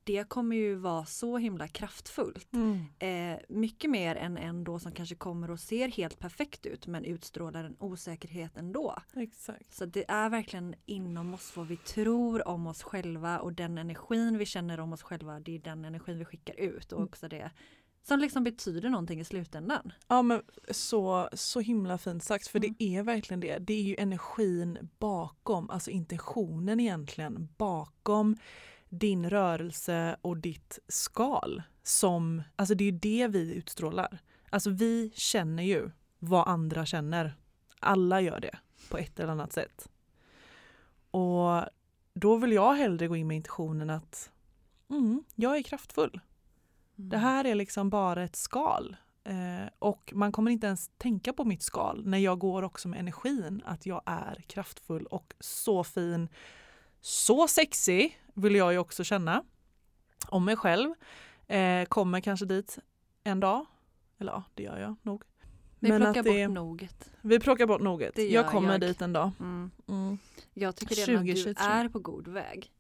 Det 0.05 0.29
kommer 0.29 0.57
ju 0.57 0.75
vara 0.75 1.05
så 1.05 1.39
himla 1.39 1.69
kraftfullt. 1.69 2.53
Mm. 2.53 2.85
Eh, 2.99 3.41
mycket 3.49 3.91
mer 3.91 4.17
än 4.17 4.37
en 4.39 4.65
då 4.65 4.79
som 4.79 4.93
kanske 4.93 5.15
kommer 5.15 5.51
och 5.51 5.61
ser 5.61 5.89
helt 5.89 6.19
perfekt 6.19 6.67
ut 6.67 6.87
men 6.87 7.05
utstrålar 7.05 7.65
en 7.65 7.77
osäkerhet 7.79 8.57
ändå. 8.57 8.97
Exakt. 9.17 9.73
Så 9.73 9.87
det 9.87 10.05
är 10.11 10.31
verkligen 10.31 10.75
inom 10.87 11.35
oss 11.35 11.57
vad 11.57 11.67
vi 11.67 11.77
tror 11.77 12.49
om 12.49 12.67
oss 12.67 12.83
själva 12.83 13.39
och 13.41 13.53
den 13.53 13.79
energin 13.79 14.39
vi 14.39 14.47
känner 14.47 14.81
om 14.81 14.93
oss 14.93 15.03
själva 15.03 15.41
det 15.41 15.55
är 15.55 15.59
den 15.59 15.85
energin 15.85 16.19
vi 16.19 16.25
skickar 16.25 16.61
ut 16.61 16.93
och 16.93 16.99
Mm. 16.99 17.09
också 17.09 17.29
det 17.29 17.51
som 18.03 18.19
liksom 18.19 18.45
betyder 18.45 18.89
någonting 18.89 19.21
i 19.21 19.25
slutändan. 19.25 19.93
Ja 20.09 20.23
men 20.23 20.43
så, 20.71 21.29
så 21.33 21.61
himla 21.61 21.99
fint 21.99 22.25
sagt 22.25 22.49
för 22.49 22.59
Mm. 22.59 22.75
det 22.79 22.85
är 22.85 23.03
verkligen 23.03 23.41
det. 23.41 23.59
Det 23.59 23.75
är 23.75 23.83
ju 23.83 23.97
energin 23.99 24.89
bakom, 24.99 25.71
alltså 25.71 25.91
intentionen 25.91 26.81
egentligen 26.81 27.49
bakom 27.57 28.37
din 28.89 29.31
rörelse 29.31 30.17
och 30.23 30.37
ditt 30.37 30.79
skal 30.89 31.63
som, 31.83 32.43
alltså 32.57 32.75
det 32.75 32.85
är 32.85 32.93
ju 32.93 32.99
det 32.99 33.29
vi 33.29 33.55
utstrålar. 33.55 34.19
Alltså 34.51 34.71
vi 34.71 35.13
känner 35.15 35.63
ju 35.63 35.91
vad 36.19 36.49
andra 36.49 36.87
känner. 36.87 37.37
Alla 37.81 38.21
gör 38.21 38.41
det 38.41 38.59
på 38.91 38.99
ett 38.99 39.21
eller 39.21 39.33
annat 39.33 39.53
sätt. 39.53 39.89
Och 41.11 41.65
då 42.15 42.37
vill 42.37 42.53
jag 42.53 42.75
hellre 42.75 43.09
gå 43.09 43.17
in 43.17 43.27
med 43.27 43.37
intentionen 43.37 43.91
att 43.91 44.31
mm, 44.91 45.25
jag 45.35 45.57
är 45.57 45.63
kraftfull. 45.63 46.21
Det 47.09 47.19
här 47.19 47.45
är 47.45 47.55
liksom 47.55 47.91
bara 47.91 48.23
ett 48.25 48.37
skal. 48.37 48.97
Eh, 49.25 49.69
och 49.79 50.13
man 50.15 50.33
kommer 50.33 50.51
inte 50.51 50.67
ens 50.67 50.91
tänka 50.99 51.33
på 51.33 51.45
mitt 51.45 51.63
skal 51.63 52.07
när 52.07 52.19
jag 52.19 52.39
går 52.39 52.63
också 52.63 52.89
med 52.89 53.01
energin 53.01 53.63
att 53.67 53.87
jag 53.87 54.03
är 54.07 54.45
kraftfull 54.47 55.07
och 55.07 55.35
så 55.41 55.85
fin 55.85 56.29
Så 57.01 57.49
sexig 57.49 58.19
vill 58.35 58.55
jag 58.55 58.73
ju 58.73 58.79
också 58.79 59.05
känna 59.05 59.43
om 60.29 60.45
mig 60.45 60.57
själv. 60.57 60.95
Eh, 61.47 61.85
kommer 61.85 62.21
kanske 62.21 62.47
dit 62.47 62.79
en 63.25 63.41
dag. 63.41 63.67
Eller 64.19 64.33
ja, 64.33 64.43
det 64.55 64.63
gör 64.63 64.79
jag 64.81 64.97
nog. 65.03 65.23
Vi 65.79 65.89
Men 65.89 66.01
plockar 66.01 66.21
att 66.21 66.27
bort 66.27 66.35
det- 66.35 66.49
noget. 66.49 67.13
Vi 67.21 67.41
plockar 67.41 67.67
bort 67.67 67.81
noget. 67.81 68.15
Det 68.15 68.29
Jag 68.29 68.47
kommer 68.47 68.73
jag. 68.73 68.81
dit 68.81 69.03
en 69.03 69.13
dag. 69.13 69.31
Mm. 69.41 69.71
Mm. 69.89 70.19
Jag 70.55 70.77
tycker 70.77 70.95
redan 70.95 71.15
att 71.21 71.27
du 71.27 71.33
2023. 71.33 71.67
är 71.73 71.89
på 71.89 71.99
god 71.99 72.29
väg. 72.29 72.73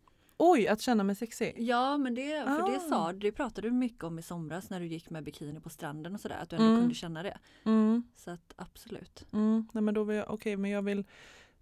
Oj, 0.42 0.68
att 0.68 0.80
känna 0.80 1.04
mig 1.04 1.16
sexig. 1.16 1.54
Ja 1.58 1.98
men 1.98 2.14
det, 2.14 2.44
för 2.46 2.70
det 2.70 2.76
Ah. 2.76 2.88
sa 2.88 3.12
det 3.12 3.32
pratade 3.32 3.68
du 3.68 3.72
mycket 3.72 4.04
om 4.04 4.18
i 4.18 4.22
somras 4.22 4.70
när 4.70 4.80
du 4.80 4.86
gick 4.86 5.10
med 5.10 5.24
bikini 5.24 5.60
på 5.60 5.70
stranden 5.70 6.14
och 6.14 6.20
sådär. 6.20 6.38
Att 6.42 6.50
du 6.50 6.56
ändå 6.56 6.68
Mm. 6.68 6.80
kunde 6.80 6.94
känna 6.94 7.22
det. 7.22 7.38
Mm. 7.64 8.02
Så 8.16 8.30
att 8.30 8.54
absolut. 8.56 9.26
Mm. 9.32 9.68
Nej, 9.72 9.82
men 9.82 9.94
då 9.94 10.04
vill 10.04 10.16
jag, 10.16 10.30
okej, 10.30 10.56
men 10.56 10.70
jag 10.70 10.82
vill, 10.82 11.04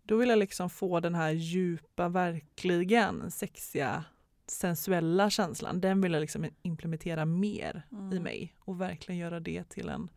då 0.03 0.17
vill 0.17 0.29
jag 0.29 0.39
liksom 0.39 0.71
få 0.71 1.01
den 1.01 1.15
här 1.15 1.31
djupa, 1.31 2.09
verkligen 2.09 3.31
sexiga, 3.31 4.05
sensuella 4.47 5.31
känslan. 5.31 5.81
Den 5.81 6.01
vill 6.01 6.13
jag 6.13 6.21
liksom 6.21 6.47
implementera 6.63 7.25
mer 7.25 7.83
i 7.91 7.95
Mm. 7.95 8.23
mig 8.23 8.55
och 8.61 8.81
verkligen 8.81 9.19
göra 9.19 9.41
det 9.41 9.65
till 9.69 9.89
en 9.89 10.11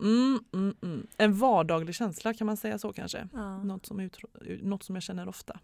mm, 0.00 0.40
mm, 0.52 0.74
mm. 0.82 1.06
En 1.16 1.34
vardaglig 1.34 1.94
känsla 1.94 2.34
kan 2.34 2.46
man 2.46 2.56
säga 2.56 2.78
så 2.78 2.92
kanske. 2.92 3.28
Ja. 3.32 3.62
Något 3.64 3.86
som, 3.86 4.00
utro- 4.00 4.62
något 4.62 4.82
som 4.82 4.96
jag 4.96 5.02
känner 5.02 5.28
ofta. 5.28 5.60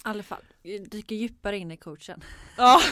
I 0.00 0.08
alla 0.08 0.22
fall, 0.22 0.42
dyker 0.62 1.16
djupare 1.16 1.58
in 1.58 1.70
i 1.70 1.76
coachen. 1.76 2.24
Ja. 2.56 2.80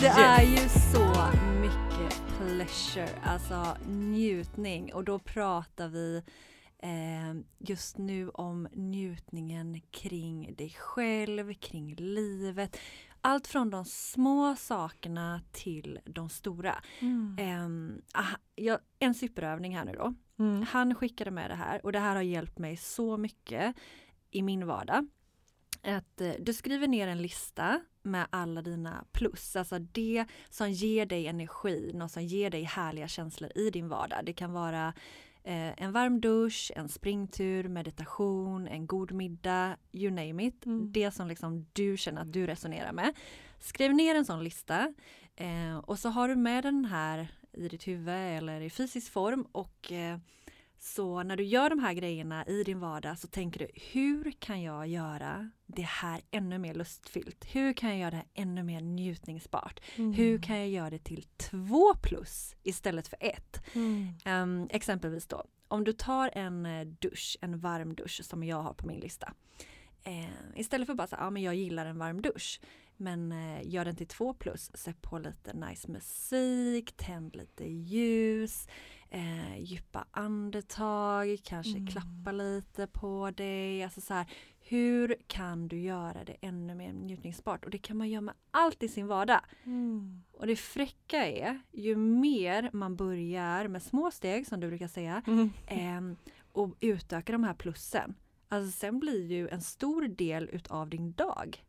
Det 0.00 0.06
är 0.06 0.42
ju 0.42 0.68
så 0.68 1.32
mycket 1.60 2.22
pleasure, 2.38 3.08
alltså 3.24 3.76
njutning 3.86 4.94
och 4.94 5.04
då 5.04 5.18
pratar 5.18 5.88
vi 5.88 6.22
just 7.58 7.98
nu 7.98 8.28
om 8.28 8.68
njutningen 8.72 9.80
kring 9.90 10.54
dig 10.54 10.76
själv, 10.78 11.54
kring 11.54 11.94
livet. 11.94 12.78
Allt 13.20 13.46
från 13.46 13.70
de 13.70 13.84
små 13.84 14.56
sakerna 14.56 15.40
till 15.52 15.98
de 16.04 16.28
stora. 16.28 16.82
Mm. 17.00 17.36
Ehm, 17.38 18.02
ah, 18.12 18.76
en 18.98 19.14
superövning 19.14 19.76
här 19.76 19.84
nu 19.84 19.92
då. 19.92 20.14
Mm. 20.38 20.62
Han 20.62 20.94
skickade 20.94 21.30
med 21.30 21.50
det 21.50 21.54
här 21.54 21.84
och 21.84 21.92
det 21.92 21.98
här 21.98 22.14
har 22.14 22.22
hjälpt 22.22 22.58
mig 22.58 22.76
så 22.76 23.16
mycket 23.16 23.76
i 24.30 24.42
min 24.42 24.66
vardag. 24.66 25.08
Att 25.82 26.20
eh, 26.20 26.32
du 26.38 26.52
skriver 26.52 26.88
ner 26.88 27.08
en 27.08 27.22
lista 27.22 27.80
med 28.02 28.26
alla 28.30 28.62
dina 28.62 29.04
plus, 29.12 29.56
alltså 29.56 29.78
det 29.78 30.26
som 30.50 30.70
ger 30.70 31.06
dig 31.06 31.26
energi, 31.26 31.90
något 31.94 32.12
som 32.12 32.22
ger 32.22 32.50
dig 32.50 32.62
härliga 32.62 33.08
känslor 33.08 33.52
i 33.54 33.70
din 33.70 33.88
vardag. 33.88 34.24
Det 34.24 34.32
kan 34.32 34.52
vara 34.52 34.94
eh, 35.48 35.72
en 35.76 35.92
varm 35.92 36.20
dusch, 36.20 36.72
en 36.76 36.88
springtur, 36.88 37.68
meditation, 37.68 38.68
en 38.68 38.86
god 38.86 39.12
middag, 39.12 39.76
you 39.92 40.10
name 40.10 40.46
it. 40.46 40.66
Mm. 40.66 40.92
Det 40.92 41.10
som 41.10 41.28
liksom 41.28 41.66
du 41.72 41.96
känner 41.96 42.22
att 42.22 42.32
du 42.32 42.46
resonerar 42.46 42.92
med. 42.92 43.14
Skriv 43.58 43.94
ner 43.94 44.14
en 44.14 44.24
sån 44.24 44.44
lista 44.44 44.94
eh, 45.36 45.78
och 45.78 45.98
så 45.98 46.08
har 46.08 46.28
du 46.28 46.36
med 46.36 46.64
den 46.64 46.84
här 46.84 47.28
i 47.52 47.68
ditt 47.68 47.88
huvud 47.88 48.08
eller 48.08 48.60
i 48.60 48.70
fysisk 48.70 49.12
form 49.12 49.46
och 49.52 49.92
eh, 49.92 50.18
så 50.78 51.22
när 51.22 51.36
du 51.36 51.44
gör 51.44 51.70
de 51.70 51.78
här 51.78 51.92
grejerna 51.92 52.46
i 52.46 52.62
din 52.62 52.80
vardag 52.80 53.18
så 53.18 53.28
tänker 53.28 53.58
du 53.58 53.68
hur 53.74 54.32
kan 54.38 54.62
jag 54.62 54.86
göra 54.86 55.50
det 55.66 55.82
här 55.82 56.20
ännu 56.30 56.58
mer 56.58 56.74
lustfyllt? 56.74 57.44
Hur 57.52 57.72
kan 57.72 57.90
jag 57.90 57.98
göra 57.98 58.10
det 58.10 58.16
här 58.16 58.26
ännu 58.34 58.62
mer 58.62 58.80
njutningsbart? 58.80 59.80
Mm. 59.96 60.12
Hur 60.12 60.42
kan 60.42 60.58
jag 60.58 60.68
göra 60.68 60.90
det 60.90 61.04
till 61.04 61.24
två 61.36 61.94
plus 62.02 62.54
istället 62.62 63.08
för 63.08 63.18
ett? 63.20 63.62
Mm. 63.74 64.08
Ehm, 64.24 64.68
exempelvis 64.70 65.26
då, 65.26 65.44
om 65.68 65.84
du 65.84 65.92
tar 65.92 66.30
en 66.34 66.66
eh, 66.66 66.86
dusch, 66.86 67.36
en 67.40 67.58
varm 67.58 67.94
dusch 67.94 68.24
som 68.24 68.44
jag 68.44 68.62
har 68.62 68.74
på 68.74 68.86
min 68.86 69.00
lista. 69.00 69.34
Eh, 70.04 70.60
istället 70.60 70.86
för 70.86 70.94
bara 70.94 71.06
så 71.06 71.16
ja 71.18 71.30
men 71.30 71.42
jag 71.42 71.54
gillar 71.54 71.86
en 71.86 71.98
varm 71.98 72.22
dusch. 72.22 72.60
Men 73.00 73.32
eh, 73.32 73.60
gör 73.68 73.84
den 73.84 73.96
till 73.96 74.06
två 74.06 74.34
plus, 74.34 74.70
sätt 74.74 75.02
på 75.02 75.18
lite 75.18 75.52
nice 75.52 75.90
musik, 75.90 76.92
tänd 76.96 77.36
lite 77.36 77.64
ljus, 77.68 78.68
eh, 79.10 79.58
djupa 79.58 80.06
andetag, 80.10 81.38
kanske 81.44 81.72
Mm. 81.78 81.86
klappa 81.86 82.32
lite 82.32 82.86
på 82.86 83.30
dig. 83.30 83.82
Alltså 83.84 84.00
så 84.00 84.14
här, 84.14 84.26
hur 84.60 85.16
kan 85.26 85.68
du 85.68 85.78
göra 85.80 86.24
det 86.24 86.36
ännu 86.40 86.74
mer 86.74 86.92
njutningsbart? 86.92 87.64
Och 87.64 87.70
det 87.70 87.78
kan 87.78 87.96
man 87.96 88.08
göra 88.08 88.20
med 88.20 88.34
allt 88.50 88.82
i 88.82 88.88
sin 88.88 89.06
vardag. 89.06 89.40
Mm. 89.64 90.22
Och 90.32 90.46
det 90.46 90.56
fräcka 90.56 91.26
är, 91.26 91.60
ju 91.72 91.96
mer 91.96 92.70
man 92.72 92.96
börjar 92.96 93.68
med 93.68 93.82
små 93.82 94.10
steg 94.10 94.46
som 94.46 94.60
du 94.60 94.68
brukar 94.68 94.88
säga 94.88 95.22
Mm. 95.26 95.50
ehm, 95.66 96.16
och 96.52 96.74
utökar 96.80 97.32
de 97.32 97.44
här 97.44 97.54
plussen. 97.54 98.14
Alltså 98.48 98.78
sen 98.78 98.98
blir 99.00 99.26
ju 99.32 99.48
en 99.48 99.60
stor 99.62 100.02
del 100.08 100.48
utav 100.52 100.88
din 100.88 101.12
dag 101.12 101.64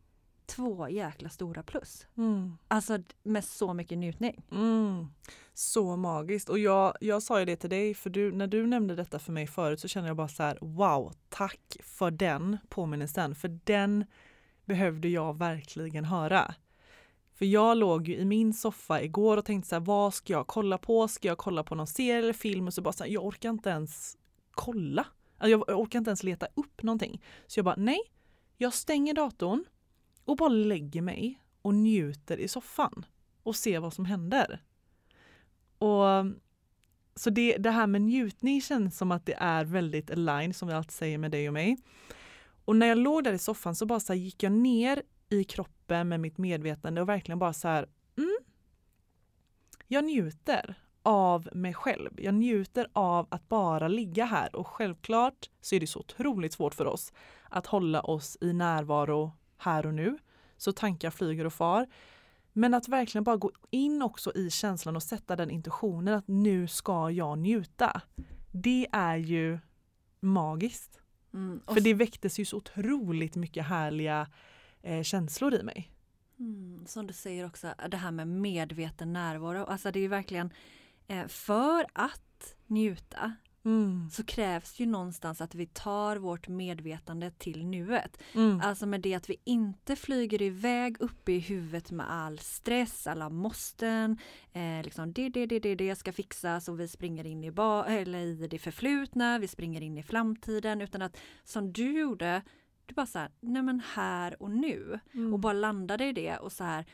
två 0.50 0.90
jäkla 0.90 1.30
stora 1.30 1.64
plus. 1.64 2.08
Mm. 2.18 2.58
Alltså 2.68 3.00
med 3.24 3.44
så 3.46 3.74
mycket 3.74 3.98
njutning. 3.98 4.44
Mm. 4.52 5.08
Så 5.54 5.96
magiskt. 5.96 6.50
Och 6.50 6.60
jag, 6.60 6.94
jag 7.02 7.24
sa 7.24 7.40
ju 7.40 7.46
det 7.46 7.56
till 7.56 7.70
dig, 7.70 7.94
för 7.94 8.10
du, 8.10 8.32
när 8.32 8.48
du 8.48 8.68
nämnde 8.68 8.96
detta 8.96 9.20
för 9.20 9.32
mig 9.32 9.48
förut 9.48 9.80
så 9.80 9.88
kände 9.88 10.10
jag 10.10 10.18
bara 10.18 10.28
så 10.28 10.44
här, 10.44 10.58
wow, 10.62 11.14
tack 11.30 11.78
för 11.84 12.12
den 12.12 12.58
påminnelsen. 12.70 13.36
För 13.36 13.60
den 13.64 14.06
behövde 14.66 15.08
jag 15.08 15.38
verkligen 15.38 16.06
höra. 16.06 16.54
För 17.34 17.46
jag 17.46 17.78
låg 17.78 18.08
ju 18.08 18.16
i 18.16 18.26
min 18.26 18.54
soffa 18.54 19.02
igår 19.02 19.38
och 19.38 19.46
tänkte 19.46 19.70
så 19.70 19.76
här, 19.76 19.80
vad 19.80 20.14
ska 20.14 20.34
jag 20.34 20.48
kolla 20.48 20.78
på? 20.78 21.08
Ska 21.08 21.28
jag 21.28 21.38
kolla 21.38 21.64
på 21.64 21.76
någon 21.76 21.88
serie 21.88 22.18
eller 22.18 22.34
film? 22.34 22.68
Och 22.68 22.74
så 22.74 22.82
bara 22.82 22.94
så 22.94 23.04
här, 23.04 23.12
jag 23.12 23.26
orkar 23.26 23.50
inte 23.50 23.70
ens 23.70 24.18
kolla. 24.52 25.06
Alltså, 25.38 25.50
jag 25.68 25.80
orkar 25.80 26.00
inte 26.00 26.10
ens 26.10 26.24
leta 26.24 26.48
upp 26.56 26.84
någonting. 26.84 27.22
Så 27.48 27.60
jag 27.60 27.66
bara, 27.66 27.76
nej, 27.78 28.00
jag 28.58 28.74
stänger 28.74 29.14
datorn 29.14 29.66
och 30.30 30.38
bara 30.38 30.50
lägger 30.50 31.02
mig 31.02 31.42
och 31.62 31.74
njuter 31.74 32.38
i 32.38 32.48
soffan 32.48 33.06
och 33.44 33.56
ser 33.56 33.80
vad 33.80 33.94
som 33.94 34.06
händer. 34.06 34.64
Och 35.78 36.26
Så 37.16 37.30
det, 37.30 37.58
det 37.58 37.72
här 37.72 37.88
med 37.88 38.02
njutning 38.02 38.62
känns 38.62 38.98
som 38.98 39.12
att 39.12 39.26
det 39.26 39.34
är 39.34 39.66
väldigt 39.66 40.12
aligned 40.12 40.56
som 40.56 40.68
vi 40.68 40.74
alltid 40.74 40.92
säger 40.92 41.18
med 41.18 41.32
dig 41.32 41.48
och 41.48 41.54
mig. 41.54 41.78
Och 42.66 42.76
när 42.76 42.88
jag 42.88 42.98
låg 42.98 43.24
där 43.24 43.34
i 43.34 43.40
soffan 43.40 43.76
så 43.76 43.86
bara 43.86 44.00
så 44.00 44.14
här 44.14 44.20
gick 44.20 44.44
jag 44.44 44.52
ner 44.52 45.02
i 45.30 45.44
kroppen 45.44 46.10
med 46.10 46.20
mitt 46.20 46.38
medvetande 46.38 47.02
och 47.02 47.10
verkligen 47.10 47.40
bara 47.40 47.54
så 47.54 47.68
här, 47.68 47.88
mm, 48.18 48.38
jag 49.88 50.06
njuter 50.06 50.76
av 51.04 51.50
mig 51.54 51.74
själv. 51.74 52.22
Jag 52.22 52.34
njuter 52.34 52.88
av 52.94 53.28
att 53.32 53.50
bara 53.50 53.88
ligga 53.88 54.26
här 54.26 54.56
och 54.56 54.68
självklart 54.68 55.50
så 55.62 55.76
är 55.76 55.80
det 55.80 55.88
så 55.88 56.00
otroligt 56.00 56.54
svårt 56.54 56.74
för 56.74 56.86
oss 56.86 57.14
att 57.50 57.68
hålla 57.68 58.02
oss 58.02 58.38
i 58.42 58.54
närvaro 58.54 59.32
här 59.60 59.86
och 59.86 59.94
nu. 59.94 60.18
Så 60.58 60.72
tankar 60.72 61.10
flyger 61.10 61.46
och 61.46 61.54
far. 61.54 61.88
Men 62.54 62.74
att 62.74 62.88
verkligen 62.88 63.24
bara 63.24 63.38
gå 63.38 63.52
in 63.70 64.02
också 64.02 64.32
i 64.36 64.50
känslan 64.50 64.96
och 64.96 65.04
sätta 65.04 65.36
den 65.36 65.52
intentionen 65.52 66.14
att 66.14 66.28
nu 66.28 66.68
ska 66.68 67.12
jag 67.12 67.38
njuta. 67.38 68.02
Det 68.52 68.88
är 68.92 69.18
ju 69.18 69.60
magiskt. 70.20 71.00
Mm, 71.34 71.62
För 71.68 71.82
det 71.82 71.94
väcktes 71.94 72.40
ju 72.40 72.46
så 72.46 72.58
otroligt 72.58 73.36
mycket 73.36 73.66
härliga 73.66 74.28
eh, 74.82 75.04
känslor 75.04 75.54
i 75.54 75.64
mig. 75.64 75.92
Mm, 76.40 76.86
som 76.88 77.08
du 77.08 77.14
säger 77.14 77.46
också, 77.46 77.74
det 77.90 77.98
här 77.98 78.12
med 78.12 78.28
medveten 78.28 79.14
närvaro. 79.14 79.64
Alltså 79.64 79.92
det 79.92 80.00
är 80.00 80.02
ju 80.02 80.08
verkligen 80.08 80.54
eh, 81.08 81.28
för 81.28 81.86
att 81.94 82.56
njuta 82.68 83.36
Mm. 83.66 84.10
så 84.12 84.24
krävs 84.24 84.80
ju 84.80 84.86
någonstans 84.86 85.42
att 85.42 85.56
vi 85.56 85.66
tar 85.66 86.18
vårt 86.18 86.48
medvetande 86.48 87.32
till 87.32 87.66
nuet. 87.66 88.18
Mm. 88.36 88.62
Alltså 88.64 88.86
med 88.86 89.02
det 89.02 89.14
att 89.16 89.30
vi 89.30 89.36
inte 89.44 89.96
flyger 89.96 90.42
iväg 90.42 90.96
upp 91.00 91.30
i 91.30 91.40
huvudet 91.40 91.92
med 91.92 92.12
all 92.12 92.40
stress, 92.40 93.08
alla 93.08 93.30
måsten, 93.30 94.18
eh, 94.54 94.84
liksom 94.84 95.14
det, 95.14 95.30
det, 95.30 95.46
det, 95.46 95.60
det, 95.60 95.76
det 95.76 95.96
ska 95.96 96.14
fixas 96.14 96.68
och 96.70 96.80
vi 96.80 96.88
springer 96.88 97.26
in 97.26 97.44
i, 97.44 97.52
ba- 97.52 97.86
eller 97.86 98.20
i 98.20 98.48
det 98.48 98.60
förflutna, 98.60 99.40
vi 99.40 99.48
springer 99.48 99.82
in 99.82 99.98
i 99.98 100.04
framtiden 100.04 100.82
utan 100.82 101.02
att 101.02 101.18
som 101.44 101.74
du 101.74 102.00
gjorde, 102.00 102.42
du 102.86 102.94
bara 102.94 103.06
så 103.06 103.20
här, 103.20 103.32
nej 103.40 103.62
men 103.62 103.82
här 103.94 104.42
och 104.44 104.52
nu 104.52 105.00
Mm. 105.14 105.34
och 105.34 105.40
bara 105.40 105.54
landade 105.54 106.06
i 106.06 106.14
det 106.14 106.38
och 106.38 106.52
så 106.52 106.64
här 106.64 106.86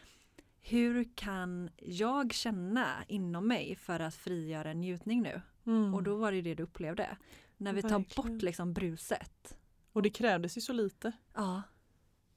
hur 0.62 1.08
kan 1.16 1.70
jag 1.78 2.34
känna 2.34 2.88
inom 3.08 3.48
mig 3.48 3.76
för 3.76 4.00
att 4.00 4.16
frigöra 4.16 4.72
en 4.72 4.80
njutning 4.80 5.22
nu? 5.22 5.42
Mm. 5.66 5.94
Och 5.96 6.04
då 6.04 6.16
var 6.16 6.32
det 6.32 6.42
det 6.42 6.56
du 6.56 6.64
upplevde. 6.64 7.18
När 7.58 7.74
vi 7.74 7.82
tar 7.82 7.90
Verkligen. 8.00 8.34
bort 8.34 8.42
liksom 8.42 8.74
bruset. 8.74 9.58
och 9.94 10.02
det 10.02 10.10
krävdes 10.10 10.58
ju 10.58 10.62
så 10.62 10.74
lite. 10.74 11.12
Ja. 11.34 11.62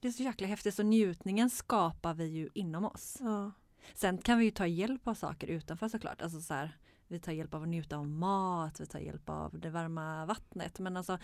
Det 0.01 0.09
är 0.09 0.13
så 0.13 0.23
jäkla 0.23 0.47
häftigt. 0.47 0.75
Så 0.75 0.83
njutningen 0.83 1.51
skapar 1.51 2.15
vi 2.15 2.25
ju 2.27 2.49
inom 2.55 2.85
oss. 2.85 3.17
Ja. 3.21 3.53
Sen 3.95 4.19
kan 4.19 4.39
vi 4.39 4.45
ju 4.45 4.51
ta 4.51 4.67
hjälp 4.67 5.09
av 5.09 5.15
saker 5.15 5.47
utanför 5.47 5.89
såklart. 5.89 6.23
Alltså 6.23 6.41
så 6.41 6.55
här, 6.55 6.79
vi 7.07 7.19
tar 7.19 7.33
hjälp 7.33 7.55
av 7.55 7.63
att 7.63 7.69
njuta 7.69 7.97
av 7.97 8.09
mat, 8.09 8.81
vi 8.81 8.87
tar 8.87 8.99
hjälp 8.99 9.29
av 9.29 9.59
det 9.61 9.71
varma 9.71 10.27
vattnet. 10.27 10.79
Men 10.79 10.97
alltså 10.97 11.19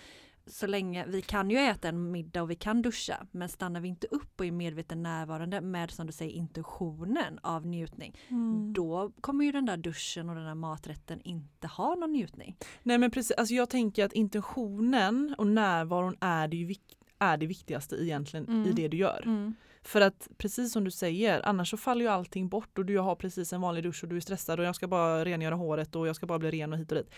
så 0.46 0.66
länge, 0.66 1.04
vi 1.08 1.22
kan 1.22 1.50
ju 1.50 1.56
äta 1.58 1.88
en 1.88 2.10
middag 2.10 2.42
och 2.42 2.50
vi 2.50 2.54
kan 2.54 2.82
duscha, 2.82 3.26
men 3.30 3.48
stannar 3.48 3.80
vi 3.80 3.88
inte 3.88 4.06
upp 4.10 4.40
och 4.40 4.46
är 4.46 4.50
medveten 4.52 5.02
närvarande 5.02 5.60
med 5.60 5.90
som 5.90 6.06
du 6.06 6.12
säger 6.12 6.32
intentionen 6.32 7.38
av 7.42 7.66
njutning, 7.66 8.16
Mm. 8.28 8.72
då 8.72 9.12
kommer 9.20 9.44
ju 9.44 9.52
den 9.52 9.66
där 9.66 9.76
duschen 9.76 10.28
och 10.28 10.34
den 10.34 10.44
där 10.44 10.54
maträtten 10.54 11.20
inte 11.24 11.66
ha 11.66 11.94
någon 11.94 12.12
njutning. 12.12 12.56
Nej 12.82 12.98
men 12.98 13.10
precis, 13.10 13.36
alltså 13.36 13.54
jag 13.54 13.70
tänker 13.70 14.04
att 14.04 14.12
intentionen 14.12 15.34
och 15.38 15.46
närvaron 15.46 16.16
är 16.20 16.48
det, 16.48 16.56
ju 16.56 16.74
är 17.18 17.36
det 17.36 17.46
viktigaste 17.46 17.96
egentligen 17.96 18.48
i 18.48 18.52
Mm. 18.52 18.74
det 18.74 18.88
du 18.88 18.96
gör. 18.96 19.22
Mm. 19.26 19.54
För 19.82 20.00
att 20.00 20.28
precis 20.36 20.72
som 20.72 20.84
du 20.84 20.90
säger, 20.90 21.46
annars 21.48 21.70
så 21.70 21.76
faller 21.76 22.00
ju 22.04 22.08
allting 22.10 22.48
bort 22.48 22.78
och 22.78 22.84
du 22.84 22.98
har 22.98 23.14
precis 23.16 23.52
en 23.52 23.60
vanlig 23.60 23.84
dusch 23.84 24.02
och 24.04 24.08
du 24.08 24.16
är 24.16 24.20
stressad 24.20 24.60
och 24.60 24.66
jag 24.66 24.74
ska 24.76 24.88
bara 24.88 25.24
rengöra 25.24 25.54
håret 25.54 25.96
och 25.96 26.08
jag 26.08 26.16
ska 26.16 26.26
bara 26.26 26.38
bli 26.38 26.50
ren 26.50 26.72
och 26.72 26.78
hit 26.78 26.92
och 26.92 26.98
dit. 26.98 27.10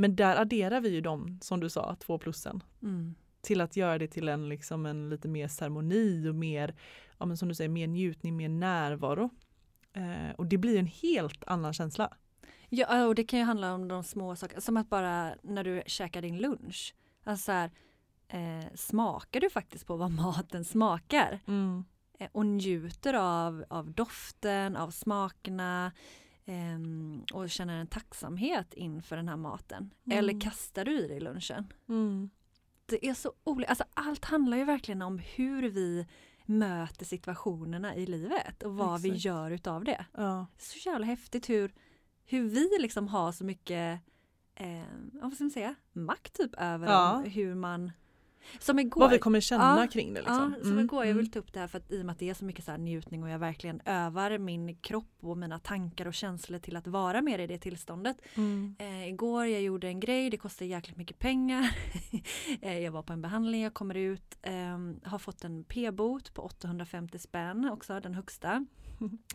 Men 0.00 0.16
där 0.16 0.36
adderar 0.36 0.80
vi 0.80 0.88
ju 0.88 1.00
de, 1.00 1.38
som 1.42 1.60
du 1.60 1.70
sa, 1.70 1.94
två 1.94 2.18
plussen. 2.18 2.62
Mm. 2.82 3.14
Till 3.40 3.60
att 3.60 3.76
göra 3.76 3.98
det 3.98 4.06
till 4.06 4.28
en, 4.28 4.48
liksom 4.48 4.86
en 4.86 5.10
lite 5.10 5.28
mer 5.28 5.48
ceremoni 5.48 6.28
och 6.28 6.34
mer, 6.34 6.74
ja 7.18 7.26
men 7.26 7.36
som 7.36 7.48
du 7.48 7.54
säger, 7.54 7.68
mer 7.68 7.86
njutning, 7.86 8.36
mer 8.36 8.48
närvaro. 8.48 9.30
Eh, 9.92 10.34
och 10.36 10.46
det 10.46 10.58
blir 10.58 10.78
en 10.78 10.86
helt 10.86 11.44
annan 11.46 11.72
känsla. 11.72 12.12
Ja, 12.68 13.06
och 13.06 13.14
det 13.14 13.24
kan 13.24 13.38
ju 13.38 13.44
handla 13.44 13.74
om 13.74 13.88
de 13.88 14.04
små 14.04 14.36
sakerna, 14.36 14.60
som 14.60 14.76
att 14.76 14.90
bara 14.90 15.34
när 15.42 15.64
du 15.64 15.82
käkar 15.86 16.22
din 16.22 16.38
lunch. 16.38 16.94
Alltså 17.24 17.44
så 17.44 17.52
här, 17.52 17.70
eh, 18.28 18.66
smakar 18.74 19.40
du 19.40 19.50
faktiskt 19.50 19.86
på 19.86 19.96
vad 19.96 20.10
maten 20.22 20.64
smakar? 20.64 21.40
Eh, 22.18 22.28
och 22.32 22.46
njuter 22.46 23.14
av, 23.14 23.64
av 23.68 23.90
doften, 23.90 24.76
av 24.76 24.90
smakerna 24.90 25.92
ehm, 26.44 26.99
och 27.32 27.50
känner 27.50 27.76
en 27.80 27.86
tacksamhet 27.86 28.74
inför 28.74 29.16
den 29.16 29.28
här 29.28 29.36
maten. 29.36 29.94
Mm. 30.06 30.18
Eller 30.18 30.40
kastar 30.40 30.84
du 30.84 30.98
i 30.98 31.08
dig 31.08 31.20
lunchen? 31.20 31.72
Mm. 31.88 32.30
Det 32.86 33.06
är 33.08 33.14
så 33.14 33.32
olika, 33.44 33.68
alltså 33.70 33.84
allt 33.94 34.24
handlar 34.24 34.56
ju 34.56 34.64
verkligen 34.64 35.02
om 35.02 35.18
hur 35.18 35.62
vi 35.70 36.06
möter 36.44 37.04
situationerna 37.04 37.96
i 37.96 38.06
livet 38.06 38.62
och 38.62 38.74
vad 38.74 39.00
vi 39.02 39.08
Exakt. 39.08 39.24
gör 39.24 39.50
utav 39.50 39.84
det. 39.84 40.06
Ja. 40.12 40.46
så 40.58 40.88
jävla 40.88 41.06
häftigt 41.06 41.48
hur, 41.48 41.72
hur 42.24 42.48
vi 42.48 42.68
liksom 42.80 43.08
har 43.08 43.32
så 43.32 43.44
mycket 43.44 44.00
eh, 44.54 44.82
vad 45.12 45.32
ska 45.34 45.44
man 45.44 45.50
säga, 45.50 45.74
makt 45.92 46.32
typ 46.34 46.54
över 46.58 46.86
Ja. 46.86 47.22
hur 47.26 47.54
man 47.54 47.92
som 48.58 48.78
igår, 48.78 49.00
Vad 49.00 49.10
vi 49.10 49.18
kommer 49.18 49.40
känna 49.40 49.80
Ja, 49.80 49.86
kring 49.86 50.14
det. 50.14 50.20
Liksom. 50.20 50.54
ja, 50.58 50.62
som 50.62 50.72
Mm, 50.72 50.84
igår, 50.84 51.04
jag 51.04 51.10
mm. 51.10 51.16
vill 51.22 51.30
ta 51.30 51.38
upp 51.38 51.52
det 51.52 51.60
här 51.60 51.66
för 51.66 51.78
att 51.78 51.92
i 51.92 52.00
och 52.00 52.06
med 52.06 52.12
att 52.12 52.18
det 52.18 52.30
är 52.30 52.34
så 52.34 52.44
mycket 52.44 52.64
så 52.64 52.76
njutning 52.76 53.22
och 53.22 53.28
jag 53.28 53.38
verkligen 53.38 53.80
övar 53.84 54.38
min 54.38 54.76
kropp 54.76 55.14
och 55.20 55.38
mina 55.38 55.58
tankar 55.58 56.06
och 56.06 56.14
känslor 56.14 56.58
till 56.58 56.76
att 56.76 56.86
vara 56.86 57.22
mer 57.22 57.38
i 57.38 57.46
det 57.46 57.58
tillståndet. 57.58 58.16
Mm. 58.34 58.76
Eh, 58.78 59.08
igår 59.08 59.46
jag 59.46 59.62
gjorde 59.62 59.88
en 59.88 60.00
grej, 60.00 60.30
det 60.30 60.36
kostar 60.36 60.66
jäkligt 60.66 60.96
mycket 60.96 61.18
pengar. 61.18 61.76
eh, 62.62 62.78
jag 62.78 62.92
var 62.92 63.02
på 63.02 63.12
en 63.12 63.22
behandling, 63.22 63.62
jag 63.62 63.74
kommer 63.74 63.94
ut, 63.94 64.38
eh, 64.42 64.78
har 65.04 65.18
fått 65.18 65.44
en 65.44 65.64
p-bot 65.64 66.34
på 66.34 66.42
850 66.42 67.18
spänn 67.18 67.70
också, 67.72 68.00
den 68.00 68.14
högsta. 68.14 68.66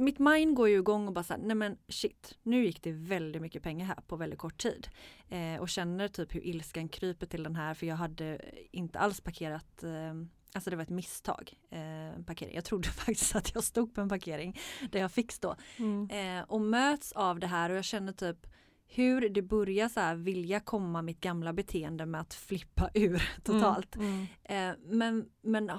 Mitt 0.00 0.18
mind 0.18 0.56
går 0.56 0.68
ju 0.68 0.78
igång 0.78 1.06
och 1.06 1.12
bara 1.12 1.24
såhär, 1.24 1.40
nej 1.40 1.56
men 1.56 1.76
shit, 1.88 2.38
nu 2.42 2.64
gick 2.64 2.82
det 2.82 2.92
väldigt 2.92 3.42
mycket 3.42 3.62
pengar 3.62 3.86
här 3.86 4.00
på 4.06 4.16
väldigt 4.16 4.38
kort 4.38 4.58
tid. 4.58 4.88
Eh, 5.28 5.60
och 5.60 5.68
känner 5.68 6.08
typ 6.08 6.34
hur 6.34 6.46
ilskan 6.46 6.88
kryper 6.88 7.26
till 7.26 7.42
den 7.42 7.56
här 7.56 7.74
för 7.74 7.86
jag 7.86 7.96
hade 7.96 8.40
inte 8.70 8.98
alls 8.98 9.20
parkerat 9.20 9.82
eh, 9.82 10.14
Alltså 10.52 10.70
det 10.70 10.76
var 10.76 10.82
ett 10.82 10.88
misstag. 10.88 11.52
Eh, 11.70 12.22
parkering. 12.24 12.54
Jag 12.54 12.64
trodde 12.64 12.88
faktiskt 12.88 13.36
att 13.36 13.54
jag 13.54 13.64
stod 13.64 13.94
på 13.94 14.00
en 14.00 14.08
parkering 14.08 14.58
där 14.90 15.00
jag 15.00 15.12
fick 15.12 15.32
stå. 15.32 15.56
Mm. 15.76 16.10
Eh, 16.10 16.44
och 16.44 16.60
möts 16.60 17.12
av 17.12 17.40
det 17.40 17.46
här 17.46 17.70
och 17.70 17.76
jag 17.76 17.84
känner 17.84 18.12
typ 18.12 18.46
hur 18.86 19.28
det 19.28 19.42
börjar 19.42 19.88
så 19.88 20.00
här 20.00 20.14
vilja 20.14 20.60
komma 20.60 21.02
mitt 21.02 21.20
gamla 21.20 21.52
beteende 21.52 22.06
med 22.06 22.20
att 22.20 22.34
flippa 22.34 22.90
ur 22.94 23.30
totalt. 23.44 23.96
Mm. 23.96 24.26
Eh, 24.44 24.76
men, 24.84 25.28
men 25.42 25.70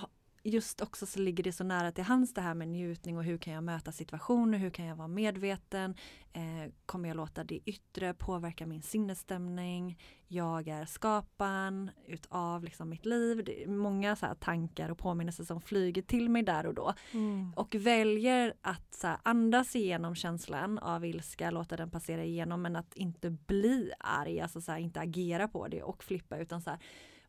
just 0.44 0.82
också 0.82 1.06
så 1.06 1.20
ligger 1.20 1.44
det 1.44 1.52
så 1.52 1.64
nära 1.64 1.92
till 1.92 2.04
hands 2.04 2.34
det 2.34 2.42
här 2.42 2.54
med 2.54 2.68
njutning 2.68 3.18
och 3.18 3.24
hur 3.24 3.38
kan 3.38 3.54
jag 3.54 3.64
möta 3.64 3.92
situationer, 3.92 4.58
hur 4.58 4.70
kan 4.70 4.86
jag 4.86 4.96
vara 4.96 5.08
medveten, 5.08 5.96
eh, 6.34 6.72
kommer 6.86 7.10
jag 7.10 7.18
låta 7.18 7.44
det 7.44 7.60
yttre 7.66 8.14
påverka 8.14 8.66
min 8.66 8.82
sinnesstämning, 8.82 10.00
jag 10.28 10.68
är 10.68 10.86
skaparen 10.86 11.92
utav 12.08 12.64
liksom 12.64 12.90
mitt 12.90 13.06
liv, 13.06 13.44
det 13.44 13.64
är 13.64 13.68
många 13.68 14.16
så 14.16 14.26
tankar 14.40 14.90
och 14.90 14.98
påminnelser 14.98 15.44
som 15.44 15.62
flyger 15.62 16.02
till 16.02 16.30
mig 16.30 16.44
där 16.44 16.66
och 16.66 16.74
då. 16.74 16.94
Mm. 17.14 17.54
och 17.56 17.76
väljer 17.76 18.54
att 18.62 18.94
så 18.94 19.08
andas 19.24 19.76
igenom 19.76 20.16
känslan 20.16 20.78
av 20.80 21.06
ilska, 21.06 21.52
låta 21.52 21.78
den 21.78 21.92
passera 21.92 22.24
igenom 22.24 22.62
men 22.62 22.76
att 22.76 22.94
inte 22.96 23.30
bli 23.30 23.92
arg, 24.00 24.42
alltså 24.42 24.62
så 24.62 24.78
inte 24.78 25.00
agera 25.00 25.48
på 25.48 25.68
det 25.68 25.84
och 25.84 26.04
flippa 26.04 26.38
utan 26.38 26.62
så 26.62 26.70
här 26.70 26.80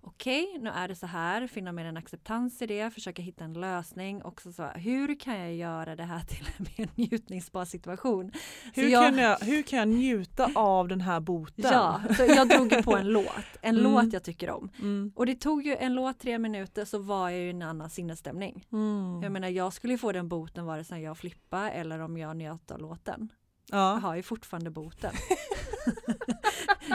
okej, 0.05 0.59
nu 0.61 0.71
är 0.71 0.89
det 0.89 0.95
så 0.97 1.07
här, 1.07 1.47
finna 1.47 1.73
mer 1.73 1.85
en 1.85 1.97
acceptans 1.97 2.63
i 2.63 2.67
det, 2.67 2.91
försöka 2.91 3.23
hitta 3.23 3.45
en 3.45 3.53
lösning 3.53 4.23
och 4.23 4.41
så, 4.43 4.65
hur 4.67 5.21
kan 5.21 5.39
jag 5.41 5.55
göra 5.55 5.97
det 5.97 6.05
här 6.05 6.21
till 6.21 6.49
en 6.59 6.67
mer 6.79 6.89
njutningsbar 6.95 7.65
situation? 7.65 8.33
Hur, 8.75 8.89
jag- 8.89 9.03
kan 9.05 9.19
jag, 9.19 9.39
hur 9.39 9.63
kan 9.63 9.79
jag 9.79 9.89
njuta 9.89 10.51
av 10.55 10.89
den 10.89 11.01
här 11.01 11.21
boten? 11.21 11.71
Ja, 11.73 12.01
så 12.17 12.23
jag 12.25 12.49
drog 12.49 12.85
på 12.85 12.97
en 12.97 13.07
låt, 13.13 13.27
en 13.63 13.77
Mm. 13.79 13.93
låt 13.93 14.13
jag 14.13 14.23
tycker 14.25 14.51
om. 14.51 14.71
Mm. 14.79 15.13
Och 15.17 15.27
det 15.27 15.35
tog 15.35 15.67
ju 15.67 15.77
en 15.77 15.95
låt, 15.95 16.19
tre 16.21 16.39
minuter, 16.39 16.85
så 16.85 16.99
var 16.99 17.31
jag 17.31 17.39
ju 17.41 17.47
i 17.47 17.51
en 17.51 17.63
annan 17.63 17.91
sinnesstämning. 17.91 18.67
Mm. 18.73 19.23
Jag 19.23 19.33
menar 19.33 19.49
jag 19.49 19.73
skulle 19.73 19.93
ju 19.95 19.99
få 19.99 20.13
den 20.13 20.29
boten 20.29 20.67
vare 20.67 20.85
sig 20.85 21.03
jag 21.03 21.19
flippade 21.19 21.71
eller 21.71 21.99
om 22.01 22.17
jag 22.19 22.37
njöt 22.37 22.71
av 22.71 22.79
låten. 22.81 23.29
Jag 23.71 23.79
Ja. 23.79 23.95
har 23.99 24.15
ju 24.17 24.23
fortfarande 24.23 24.71
boten. 24.71 25.13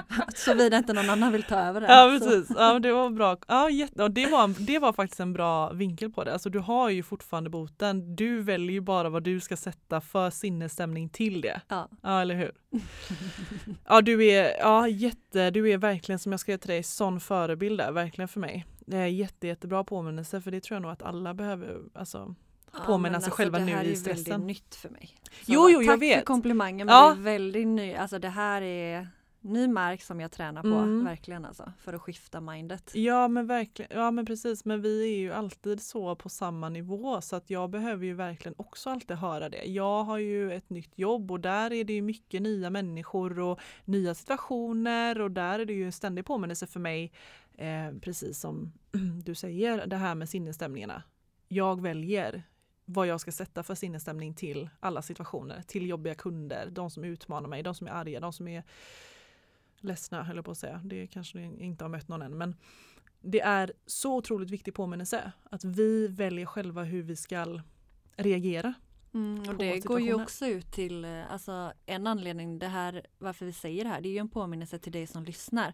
Såvida 0.36 0.77
inte 0.77 0.93
någon 0.93 1.10
annan 1.10 1.31
vill 1.31 1.43
ta 1.43 1.55
över 1.55 1.81
den. 1.81 1.89
Ja 1.89 2.19
Så- 2.19 2.25
precis, 2.29 2.55
ja, 2.57 2.79
det 2.79 2.91
var 2.93 3.10
bra. 3.10 3.38
Ja, 3.47 3.69
jätte, 3.69 3.93
ja, 3.97 4.07
det, 4.10 4.25
var, 4.27 4.65
det 4.65 4.79
var 4.79 4.93
faktiskt 4.93 5.19
en 5.19 5.33
bra 5.33 5.69
vinkel 5.71 6.12
på 6.12 6.23
det. 6.23 6.33
Alltså, 6.33 6.49
du 6.49 6.60
har 6.60 6.89
ju 6.89 7.03
fortfarande 7.03 7.49
boten. 7.49 8.15
Du 8.15 8.41
väljer 8.41 8.71
ju 8.71 8.81
bara 8.81 9.10
vad 9.10 9.23
du 9.23 9.39
ska 9.39 9.57
sätta 9.57 10.01
för 10.01 10.29
sinnesstämning 10.29 11.10
till 11.10 11.41
det. 11.41 11.62
Ja. 11.67 11.89
Ja 12.03 12.21
eller 12.21 12.36
hur? 12.36 12.51
Ja 13.88 14.01
du 14.01 14.25
är, 14.25 14.57
ja, 14.60 14.88
jätte, 14.88 15.51
du 15.51 15.69
är 15.71 15.77
verkligen 15.77 16.19
som 16.19 16.31
jag 16.31 16.39
skrev 16.39 16.57
till 16.57 16.69
dig, 16.69 16.83
sån 16.83 17.19
förebild 17.19 17.79
där, 17.79 17.91
verkligen 17.91 18.27
för 18.27 18.39
mig. 18.39 18.65
Det 18.79 18.97
är 18.97 19.05
jätte, 19.05 19.47
jättebra 19.47 19.83
påminnelse 19.83 20.41
för 20.41 20.51
det 20.51 20.60
tror 20.63 20.75
jag 20.75 20.81
nog 20.81 20.91
att 20.91 21.03
alla 21.03 21.33
behöver, 21.33 21.77
alltså. 21.93 22.36
Påminna 22.86 23.12
men 23.12 23.21
sig 23.21 23.31
själva 23.31 23.60
det 23.60 23.65
nu 23.65 23.71
här 23.71 23.83
i 23.83 23.86
är 23.86 23.89
ju 23.89 23.95
stressen. 23.95 24.23
väldigt 24.31 24.47
nytt 24.47 24.75
för 24.75 24.89
mig. 24.89 25.10
Jo, 25.45 25.69
jo, 25.69 25.81
jag 25.81 25.93
tack 25.93 26.01
vet. 26.01 26.17
för 26.17 26.25
komplimangen 26.25 26.88
men 26.88 26.95
Ja. 26.95 27.13
det 27.13 27.19
är 27.19 27.23
väldigt 27.23 27.67
ny, 27.67 27.93
alltså 27.93 28.19
det 28.19 28.29
här 28.29 28.62
är 28.62 29.07
ny 29.47 29.67
mark 29.67 30.01
som 30.01 30.19
jag 30.19 30.31
tränar 30.31 30.62
på, 30.62 30.67
Mm. 30.67 31.05
verkligen 31.05 31.45
alltså, 31.45 31.71
för 31.79 31.93
att 31.93 32.01
skifta 32.01 32.41
mindet. 32.41 32.91
Ja 32.95 33.27
men 33.27 33.47
verkligen, 33.47 33.91
ja 33.99 34.12
men 34.12 34.25
precis, 34.25 34.65
men 34.65 34.81
vi 34.81 35.13
är 35.13 35.17
ju 35.17 35.31
alltid 35.33 35.81
så 35.81 36.15
på 36.15 36.29
samma 36.29 36.69
nivå 36.69 37.21
så 37.21 37.36
att 37.36 37.49
jag 37.49 37.69
behöver 37.69 38.05
ju 38.05 38.13
verkligen 38.13 38.55
också 38.57 38.89
alltid 38.89 39.17
höra 39.17 39.49
det. 39.49 39.63
Jag 39.65 40.03
har 40.03 40.17
ju 40.17 40.53
ett 40.53 40.69
nytt 40.69 40.97
jobb 40.99 41.31
och 41.31 41.39
där 41.39 41.73
är 41.73 41.83
det 41.83 41.93
ju 41.93 42.01
mycket 42.01 42.41
nya 42.41 42.69
människor 42.69 43.39
och 43.39 43.60
nya 43.86 44.15
situationer 44.15 45.21
och 45.21 45.31
där 45.31 45.60
är 45.60 45.65
det 45.65 45.73
ju 45.73 45.86
en 45.86 45.91
ständig 45.91 46.25
påminnelse 46.25 46.67
för 46.67 46.79
mig, 46.79 47.12
eh, 47.57 47.99
precis 48.01 48.39
som 48.39 48.71
du 49.23 49.36
säger, 49.36 49.88
det 49.88 49.95
här 49.95 50.15
med 50.15 50.29
sinnesstämningarna. 50.29 51.03
Jag 51.47 51.81
väljer 51.81 52.43
vad 52.86 53.07
jag 53.07 53.21
ska 53.21 53.31
sätta 53.31 53.63
för 53.63 53.75
sinnesstämning 53.75 54.33
till 54.33 54.69
alla 54.79 55.01
situationer, 55.01 55.62
till 55.67 55.88
jobbiga 55.89 56.15
kunder, 56.15 56.69
de 56.71 56.89
som 56.89 57.03
utmanar 57.03 57.49
mig, 57.49 57.63
de 57.63 57.75
som 57.75 57.88
är 57.88 57.91
arga, 57.91 58.19
de 58.19 58.33
som 58.33 58.47
är 58.47 58.63
ledsna 59.79 60.23
höll 60.23 60.35
jag 60.35 60.45
på 60.45 60.51
att 60.51 60.57
säga. 60.57 60.81
Det 60.85 61.07
kanske 61.07 61.37
ni 61.37 61.65
inte 61.65 61.83
har 61.83 61.89
mött 61.89 62.07
någon 62.07 62.21
än 62.21 62.37
men 62.37 62.55
det 63.21 63.41
är 63.41 63.73
så 63.85 64.15
otroligt 64.15 64.49
viktig 64.49 64.73
påminnelse 64.73 65.31
att 65.51 65.63
vi 65.63 66.07
väljer 66.07 66.45
själva 66.45 66.83
hur 66.83 67.03
vi 67.03 67.15
ska 67.15 67.61
reagera. 68.15 68.73
Mm, 69.13 69.49
och 69.49 69.55
det 69.57 69.79
går 69.79 69.99
ju 69.99 70.13
också 70.13 70.45
ut 70.45 70.71
till, 70.71 71.05
eh, 71.05 71.31
alltså 71.31 71.73
en 71.85 72.07
anledning 72.07 72.59
det 72.59 72.67
här, 72.67 73.05
varför 73.17 73.45
vi 73.45 73.53
säger 73.53 73.83
det 73.83 73.89
här, 73.89 74.01
det 74.01 74.09
är 74.09 74.11
ju 74.11 74.17
en 74.17 74.29
påminnelse 74.29 74.79
till 74.79 74.91
dig 74.91 75.07
som 75.07 75.23
lyssnar. 75.23 75.73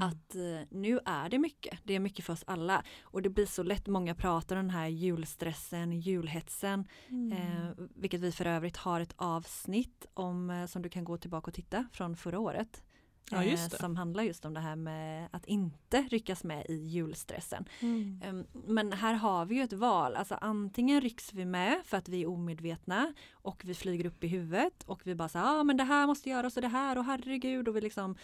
Att 0.00 0.34
eh, 0.34 0.68
nu 0.70 1.00
är 1.04 1.28
det 1.28 1.38
mycket, 1.38 1.78
det 1.84 1.94
är 1.94 2.00
mycket 2.00 2.24
för 2.24 2.32
oss 2.32 2.44
alla. 2.46 2.84
Och 3.02 3.22
det 3.22 3.30
blir 3.30 3.46
så 3.46 3.62
lätt, 3.62 3.86
många 3.86 4.14
pratar 4.14 4.56
om 4.56 4.62
den 4.62 4.70
här 4.70 4.86
julstressen, 4.86 5.92
julhetsen. 5.92 6.84
Mm. 7.08 7.32
Eh, 7.32 7.70
vilket 7.94 8.20
vi 8.20 8.32
för 8.32 8.46
övrigt 8.46 8.76
har 8.76 9.00
ett 9.00 9.14
avsnitt 9.16 10.06
om 10.14 10.50
eh, 10.50 10.66
som 10.66 10.82
du 10.82 10.88
kan 10.88 11.04
gå 11.04 11.16
tillbaka 11.16 11.48
och 11.48 11.54
titta 11.54 11.86
från 11.92 12.16
förra 12.16 12.38
året. 12.38 12.82
Ja, 13.30 13.38
det. 13.38 13.56
som 13.58 13.96
handlar 13.96 14.22
just 14.22 14.44
om 14.44 14.54
det 14.54 14.60
här 14.60 14.76
med 14.76 15.28
att 15.32 15.46
inte 15.46 16.02
ryckas 16.02 16.44
med 16.44 16.66
i 16.68 16.74
julstressen. 16.74 17.64
Mm. 17.80 18.20
Ehm, 18.24 18.46
Men 18.52 18.92
här 18.92 19.14
har 19.14 19.46
vi 19.46 19.54
ju 19.54 19.62
ett 19.62 19.72
val, 19.72 20.16
alltså 20.16 20.34
antingen 20.34 21.00
rycks 21.00 21.32
vi 21.32 21.44
med 21.44 21.80
för 21.84 21.96
att 21.96 22.08
vi 22.08 22.22
är 22.22 22.28
omedvetna 22.28 23.12
och 23.32 23.62
vi 23.64 23.74
flyger 23.74 24.06
upp 24.06 24.24
i 24.24 24.28
huvudet 24.28 24.82
och 24.86 25.00
vi 25.04 25.14
bara 25.14 25.28
säger 25.28 25.46
ah, 25.46 25.64
men 25.64 25.76
det 25.76 25.84
här 25.84 26.06
måste 26.06 26.30
göras 26.30 26.56
och 26.56 26.62
det 26.62 26.68
här 26.68 26.98
och 26.98 27.04
herregud 27.04 27.68
och 27.68 27.76
vi 27.76 27.80
liksom 27.80 28.16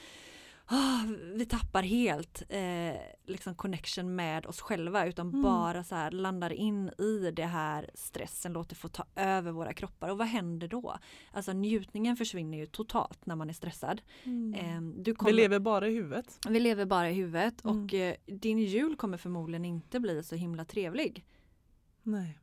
ah, 0.67 1.01
vi 1.35 1.47
tappar 1.47 1.83
helt 1.83 2.43
eh, 2.49 2.97
liksom 3.27 3.55
connection 3.55 4.15
med 4.15 4.47
oss 4.47 4.61
själva 4.61 5.07
utan 5.07 5.29
Mm. 5.29 5.43
bara 5.43 5.85
så 5.85 5.95
här 5.95 6.11
landar 6.11 6.53
in 6.53 6.89
i 6.99 7.31
det 7.31 7.47
här 7.47 7.91
stressen, 7.95 8.53
låter 8.53 8.77
få 8.77 8.89
ta 8.89 9.05
över 9.17 9.53
våra 9.53 9.73
kroppar. 9.73 10.09
Och 10.09 10.19
vad 10.19 10.27
händer 10.27 10.69
då? 10.69 10.97
Alltså 11.33 11.53
njutningen 11.53 12.17
försvinner 12.17 12.59
ju 12.59 12.67
totalt 12.67 13.27
när 13.27 13.37
man 13.37 13.49
är 13.49 13.55
stressad. 13.55 14.03
Eh, 14.57 14.81
du 14.97 15.15
kommer, 15.15 15.31
Vi 15.33 15.37
lever 15.37 15.59
bara 15.59 15.89
i 15.89 15.95
huvudet. 15.95 16.39
vi 16.49 16.61
lever 16.61 16.85
bara 16.85 17.11
i 17.11 17.15
huvudet 17.15 17.65
Mm. 17.65 17.85
och 17.85 17.95
eh, 17.95 18.15
din 18.27 18.59
jul 18.59 18.97
kommer 18.97 19.17
förmodligen 19.19 19.65
inte 19.65 20.01
bli 20.01 20.23
så 20.23 20.35
himla 20.35 20.65
trevlig. 20.65 21.25
Nej. 22.03 22.39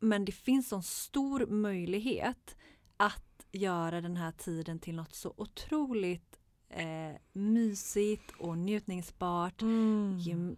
Men 0.00 0.24
det 0.24 0.32
finns 0.32 0.72
en 0.72 0.82
stor 0.82 1.46
möjlighet 1.46 2.56
att 2.96 3.46
göra 3.52 4.00
den 4.00 4.16
här 4.16 4.32
tiden 4.32 4.78
till 4.78 4.94
något 4.96 5.14
så 5.14 5.34
otroligt 5.36 6.35
eh, 6.68 7.16
mysigt 7.32 8.30
och 8.38 8.58
njutningsbart. 8.58 9.62
Mm. 9.62 10.18
Gem- 10.18 10.56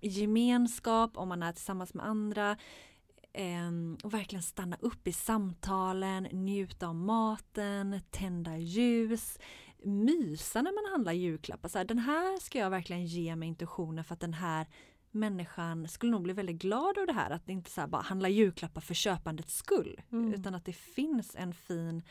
gemenskap 0.00 1.16
om 1.16 1.28
man 1.28 1.42
är 1.42 1.52
tillsammans 1.52 1.94
med 1.94 2.06
andra. 2.06 2.56
ehm, 3.38 3.98
och 4.04 4.14
verkligen 4.14 4.42
stanna 4.42 4.76
upp 4.80 5.08
i 5.08 5.12
samtalen, 5.12 6.22
njuta 6.32 6.88
av 6.88 6.94
maten, 6.94 8.00
tända 8.10 8.56
ljus, 8.58 9.38
mysa 9.84 10.62
när 10.62 10.72
man 10.84 10.92
handlar 10.92 11.12
julklappar. 11.12 11.68
Så 11.68 11.78
här, 11.78 11.84
den 11.84 11.98
här 11.98 12.40
ska 12.40 12.58
jag 12.58 12.70
verkligen 12.70 13.06
ge 13.06 13.36
mig 13.36 13.48
intentionen 13.48 14.04
för 14.04 14.14
att 14.14 14.20
den 14.20 14.34
här 14.34 14.66
människan 15.10 15.88
skulle 15.88 16.12
nog 16.12 16.22
bli 16.22 16.32
väldigt 16.32 16.62
glad 16.62 16.98
av 16.98 17.06
det 17.06 17.12
här. 17.12 17.30
Att 17.30 17.46
det 17.46 17.52
inte 17.52 17.70
så 17.70 17.80
här 17.80 17.88
bara 17.88 18.02
handla 18.02 18.28
julklappar 18.28 18.80
för 18.80 18.94
köpandets 18.94 19.56
skull. 19.56 20.00
Mm. 20.12 20.34
Utan 20.34 20.54
att 20.54 20.64
det 20.64 20.72
finns 20.72 21.36
en 21.36 21.54
fin 21.54 22.02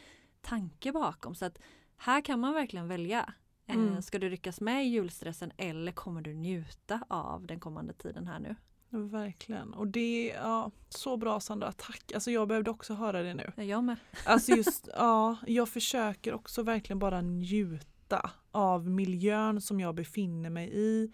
tanke 0.42 0.92
bakom. 0.92 1.36
Så 1.36 1.46
att 1.46 1.60
här 1.98 2.22
kan 2.22 2.40
man 2.40 2.54
verkligen 2.54 2.88
välja. 2.88 3.34
Eh, 3.68 3.76
Mm. 3.76 4.02
Ska 4.02 4.20
du 4.20 4.30
ryckas 4.30 4.62
med 4.62 4.86
i 4.86 4.88
julstressen 4.88 5.52
eller 5.58 5.92
kommer 5.92 6.22
du 6.22 6.34
njuta 6.34 7.00
av 7.08 7.48
den 7.48 7.60
kommande 7.60 7.94
tiden 7.94 8.28
här 8.28 8.40
nu? 8.40 8.56
Verkligen. 8.90 9.74
Och 9.74 9.88
det 9.88 10.32
är 10.32 10.36
ja, 10.36 10.72
så 10.90 11.18
bra 11.18 11.40
Sandra, 11.40 11.72
tack. 11.72 12.12
Alltså 12.14 12.32
jag 12.32 12.48
behövde 12.48 12.72
också 12.72 12.94
höra 12.94 13.22
det 13.24 13.34
nu. 13.34 13.52
Ja, 13.56 13.64
Jag 13.64 13.84
med. 13.84 13.98
Alltså 14.26 14.52
just, 14.56 14.90
ja, 14.96 15.38
jag 15.48 15.70
försöker 15.70 16.34
också 16.34 16.64
verkligen 16.64 17.00
bara 17.00 17.22
njuta 17.22 18.32
av 18.52 18.90
miljön 18.90 19.62
som 19.62 19.80
jag 19.80 19.96
befinner 19.96 20.50
mig 20.50 20.70
i. 20.74 21.12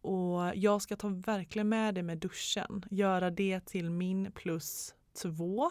Och 0.00 0.52
jag 0.54 0.82
ska 0.82 0.96
ta 0.96 1.08
verkligen 1.08 1.68
med 1.68 1.94
det 1.94 2.02
med 2.02 2.18
duschen. 2.18 2.84
Göra 2.90 3.30
det 3.30 3.60
till 3.60 3.90
min 3.90 4.32
plus 4.32 4.94
två. 5.22 5.70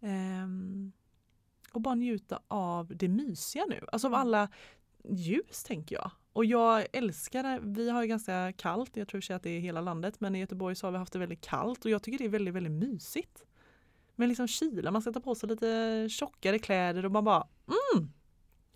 Ehm, 0.00 0.92
och 1.74 1.80
bara 1.80 1.94
njuta 1.94 2.40
av 2.48 2.96
det 2.96 3.08
mysiga 3.08 3.64
nu. 3.68 3.80
Alltså 3.92 4.06
av 4.06 4.14
alla 4.14 4.48
ljus 5.08 5.64
tänker 5.64 5.96
jag. 5.96 6.10
Och 6.32 6.44
jag 6.44 6.86
älskar 6.92 7.42
det. 7.42 7.60
Vi 7.62 7.90
har 7.90 8.02
ju 8.02 8.08
ganska 8.08 8.52
kallt, 8.52 8.96
jag 8.96 9.08
tror 9.08 9.20
sig 9.20 9.36
att 9.36 9.42
det 9.42 9.50
är 9.50 9.60
hela 9.60 9.80
landet, 9.80 10.20
men 10.20 10.36
i 10.36 10.38
Göteborg 10.38 10.74
så 10.74 10.86
har 10.86 10.92
vi 10.92 10.98
haft 10.98 11.12
det 11.12 11.18
väldigt 11.18 11.40
kallt 11.40 11.84
och 11.84 11.90
jag 11.90 12.02
tycker 12.02 12.18
det 12.18 12.24
är 12.24 12.28
väldigt, 12.28 12.54
väldigt 12.54 12.72
mysigt. 12.72 13.44
Men 14.14 14.28
liksom 14.28 14.48
kyla, 14.48 14.90
man 14.90 15.02
ska 15.02 15.12
ta 15.12 15.20
på 15.20 15.34
sig 15.34 15.48
lite 15.48 16.06
tjockare 16.10 16.58
kläder 16.58 17.04
och 17.04 17.12
man 17.12 17.24
bara 17.24 17.46
mm, 17.66 18.12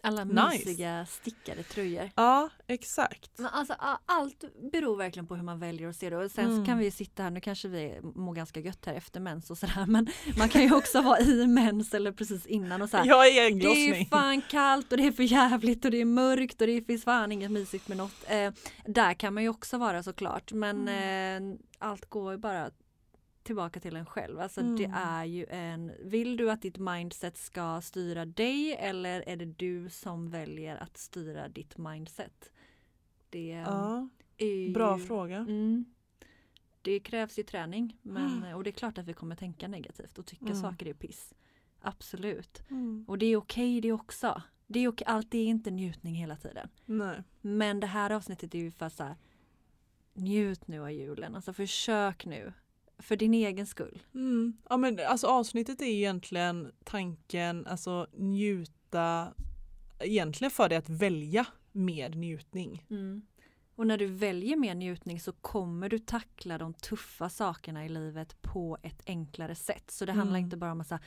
Alla 0.02 0.24
Nice. 0.24 0.42
mysiga 0.68 1.06
stickade 1.06 1.62
tröjor. 1.62 2.10
ja 2.16 2.48
exakt. 2.66 3.30
Men 3.38 3.46
alltså, 3.46 3.74
allt 4.06 4.44
beror 4.72 4.96
verkligen 4.96 5.26
på 5.26 5.34
hur 5.36 5.42
man 5.42 5.58
väljer 5.60 5.88
att 5.88 5.96
se 5.96 6.10
det. 6.10 6.16
Och 6.16 6.30
sen 6.30 6.52
Mm. 6.52 6.66
kan 6.66 6.78
vi 6.78 6.84
ju 6.84 6.90
sitta 6.90 7.22
här, 7.22 7.30
nu 7.30 7.40
kanske 7.40 7.68
vi 7.68 8.00
mår 8.02 8.34
ganska 8.34 8.60
gött 8.60 8.86
här 8.86 8.94
efter 8.94 9.20
mens 9.20 9.50
och 9.50 9.58
sådär. 9.58 9.84
Men 9.88 10.06
man 10.38 10.48
kan 10.48 10.62
ju 10.62 10.74
också 10.74 11.02
vara 11.02 11.20
i 11.20 11.46
mens 11.46 11.94
eller 11.94 12.12
precis 12.12 12.46
innan 12.46 12.82
och 12.82 12.90
så 12.90 12.96
här. 12.96 13.06
Jag 13.06 13.26
är 13.28 13.32
Det 13.34 13.40
är 13.40 13.46
ägglossning. 13.46 14.06
fan 14.06 14.42
kallt 14.42 14.92
och 14.92 14.98
det 14.98 15.06
är 15.06 15.12
för 15.12 15.22
jävligt 15.22 15.84
och 15.84 15.90
det 15.90 16.00
är 16.00 16.04
mörkt 16.04 16.60
och 16.60 16.66
det 16.66 16.82
finns 16.86 17.04
fan 17.04 17.32
inget 17.32 17.50
mysigt 17.50 17.88
med 17.88 17.96
något. 17.96 18.24
Eh, 18.26 18.52
där 18.86 19.14
kan 19.14 19.34
man 19.34 19.42
ju 19.42 19.48
också 19.48 19.78
vara 19.78 20.02
såklart 20.02 20.52
men 20.52 20.88
Mm. 20.88 21.52
eh, 21.52 21.58
allt 21.78 22.08
går 22.10 22.32
ju 22.32 22.38
bara 22.38 22.70
tillbaka 23.48 23.80
till 23.80 23.96
en 23.96 24.06
själv. 24.06 24.40
Alltså 24.40 24.62
det 24.62 24.84
Mm. 24.84 24.96
är 25.04 25.24
ju 25.24 25.46
en, 25.46 25.92
vill 26.04 26.36
du 26.36 26.50
att 26.50 26.62
ditt 26.62 26.78
mindset 26.78 27.36
ska 27.36 27.80
styra 27.80 28.24
dig 28.26 28.72
eller 28.78 29.28
är 29.28 29.36
det 29.36 29.44
du 29.44 29.90
som 29.90 30.30
väljer 30.30 30.76
att 30.76 30.96
styra 30.96 31.48
ditt 31.48 31.78
mindset? 31.78 32.52
Det 33.30 33.48
Ja, 33.48 34.08
är 34.36 34.46
ju, 34.66 34.72
bra 34.72 34.98
fråga. 34.98 35.36
Mm, 35.36 35.84
det 36.82 37.00
krävs 37.00 37.38
ju 37.38 37.42
träning 37.42 37.96
men, 38.02 38.54
och 38.54 38.64
det 38.64 38.70
är 38.70 38.72
klart 38.72 38.98
att 38.98 39.06
vi 39.06 39.12
kommer 39.14 39.36
tänka 39.36 39.68
negativt 39.68 40.18
och 40.18 40.26
tycka 40.26 40.44
Mm. 40.44 40.60
saker 40.60 40.86
är 40.86 40.94
piss. 40.94 41.34
Absolut. 41.80 42.62
Mm. 42.70 43.04
Och 43.08 43.18
det 43.18 43.26
är 43.26 43.36
okej 43.36 43.80
det 43.80 43.92
också. 43.92 44.42
Det 44.66 44.80
är 44.80 44.88
okej, 44.88 45.04
allt 45.06 45.34
är 45.34 45.44
inte 45.44 45.70
njutning 45.70 46.14
hela 46.14 46.36
tiden. 46.36 46.68
Nej. 46.84 47.22
Men 47.40 47.80
det 47.80 47.86
här 47.86 48.10
avsnittet 48.10 48.54
är 48.54 48.58
ju 48.58 48.70
för 48.70 48.88
så 48.88 49.02
här, 49.04 49.16
njut 50.14 50.68
nu 50.68 50.80
av 50.82 50.90
julen. 50.92 51.34
Alltså 51.34 51.52
försök 51.52 52.26
nu. 52.26 52.52
För 52.98 53.16
din 53.16 53.34
egen 53.34 53.66
skull. 53.66 54.02
Mm. 54.14 54.56
Ja, 54.68 54.76
men 54.76 54.98
alltså 55.06 55.26
avsnittet 55.26 55.80
är 55.80 55.86
egentligen 55.86 56.72
tanken, 56.84 57.66
alltså 57.66 58.06
njuta, 58.16 59.34
egentligen 59.98 60.50
för 60.50 60.68
dig 60.68 60.78
att 60.78 60.88
välja 60.88 61.46
med 61.72 62.16
njutning. 62.16 62.84
Och 63.74 63.86
när 63.86 63.98
du 63.98 64.06
väljer 64.06 64.56
mer 64.56 64.74
njutning 64.74 65.20
så 65.20 65.32
kommer 65.32 65.88
du 65.88 65.98
tackla 65.98 66.58
de 66.58 66.74
tuffa 66.74 67.28
sakerna 67.28 67.84
i 67.86 67.88
livet 67.88 68.42
på 68.42 68.78
ett 68.82 69.02
enklare 69.06 69.54
sätt. 69.54 69.90
Så 69.90 70.04
det 70.04 70.12
handlar 70.12 70.36
Mm. 70.38 70.44
inte 70.44 70.56
bara 70.56 70.72
om 70.72 70.80
att 70.80 70.88
säga, 70.88 71.00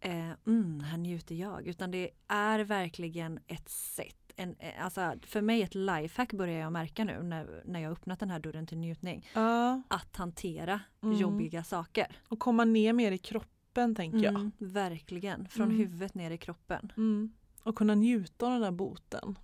eh, 0.00 0.30
mm, 0.46 0.80
här 0.80 0.98
njuter 0.98 1.34
jag. 1.34 1.66
Utan 1.66 1.90
det 1.90 2.10
är 2.28 2.58
verkligen 2.60 3.38
ett 3.46 3.68
sätt. 3.68 4.25
En, 4.36 4.56
eh, 4.58 4.84
alltså 4.84 5.14
för 5.26 5.40
mig 5.40 5.62
ett 5.62 5.74
lifehack 5.74 6.32
börjar 6.32 6.60
jag 6.60 6.72
märka 6.72 7.04
nu 7.04 7.22
när, 7.22 7.62
när 7.64 7.80
jag 7.80 7.92
öppnat 7.92 8.20
den 8.20 8.30
här 8.30 8.38
dörren 8.38 8.66
till 8.66 8.78
njutning. 8.78 9.28
Ja, 9.34 9.82
Att 9.88 10.16
hantera 10.16 10.80
Mm. 11.02 11.16
jobbiga 11.18 11.64
saker. 11.64 12.16
och 12.28 12.38
komma 12.38 12.64
ner 12.64 12.92
mer 12.92 13.12
i 13.12 13.18
kroppen 13.18 13.94
tänker 13.94 14.18
jag. 14.18 14.34
Mm, 14.34 14.52
verkligen, 14.58 15.48
från 15.48 15.66
Mm. 15.66 15.78
huvudet 15.78 16.14
ner 16.14 16.30
i 16.30 16.38
kroppen. 16.38 16.92
Mm. 16.96 17.32
Och 17.62 17.76
kunna 17.76 17.94
njuta 17.94 18.46
av 18.46 18.52
den 18.52 18.60
där 18.60 18.70
boten. 18.70 19.38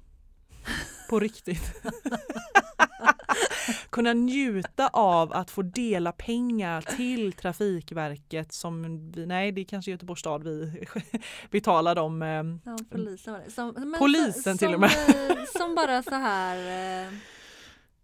På 1.10 1.20
riktigt. 1.20 1.82
kunna 3.92 4.12
njuta 4.12 4.88
av 4.88 5.32
att 5.32 5.50
få 5.50 5.62
dela 5.62 6.12
pengar 6.12 6.80
till 6.80 7.32
Trafikverket 7.32 8.52
som 8.52 8.82
vi, 9.12 9.26
nej 9.26 9.52
det 9.52 9.60
är 9.60 9.64
kanske 9.64 9.90
Göteborgs 9.90 10.20
stad 10.20 10.42
vi 10.44 10.84
betalar 11.50 11.94
dem. 11.94 12.22
Eh, 12.22 12.28
Ja, 12.72 12.78
polisen. 12.90 13.50
Som, 13.50 13.94
Polisen 13.98 14.58
så, 14.58 14.66
till 14.66 14.72
som, 14.74 14.82
och 14.82 14.90
eh, 14.90 15.44
Som 15.58 15.74
bara 15.74 16.02
så 16.02 16.14
här 16.14 16.56
eh, 17.06 17.12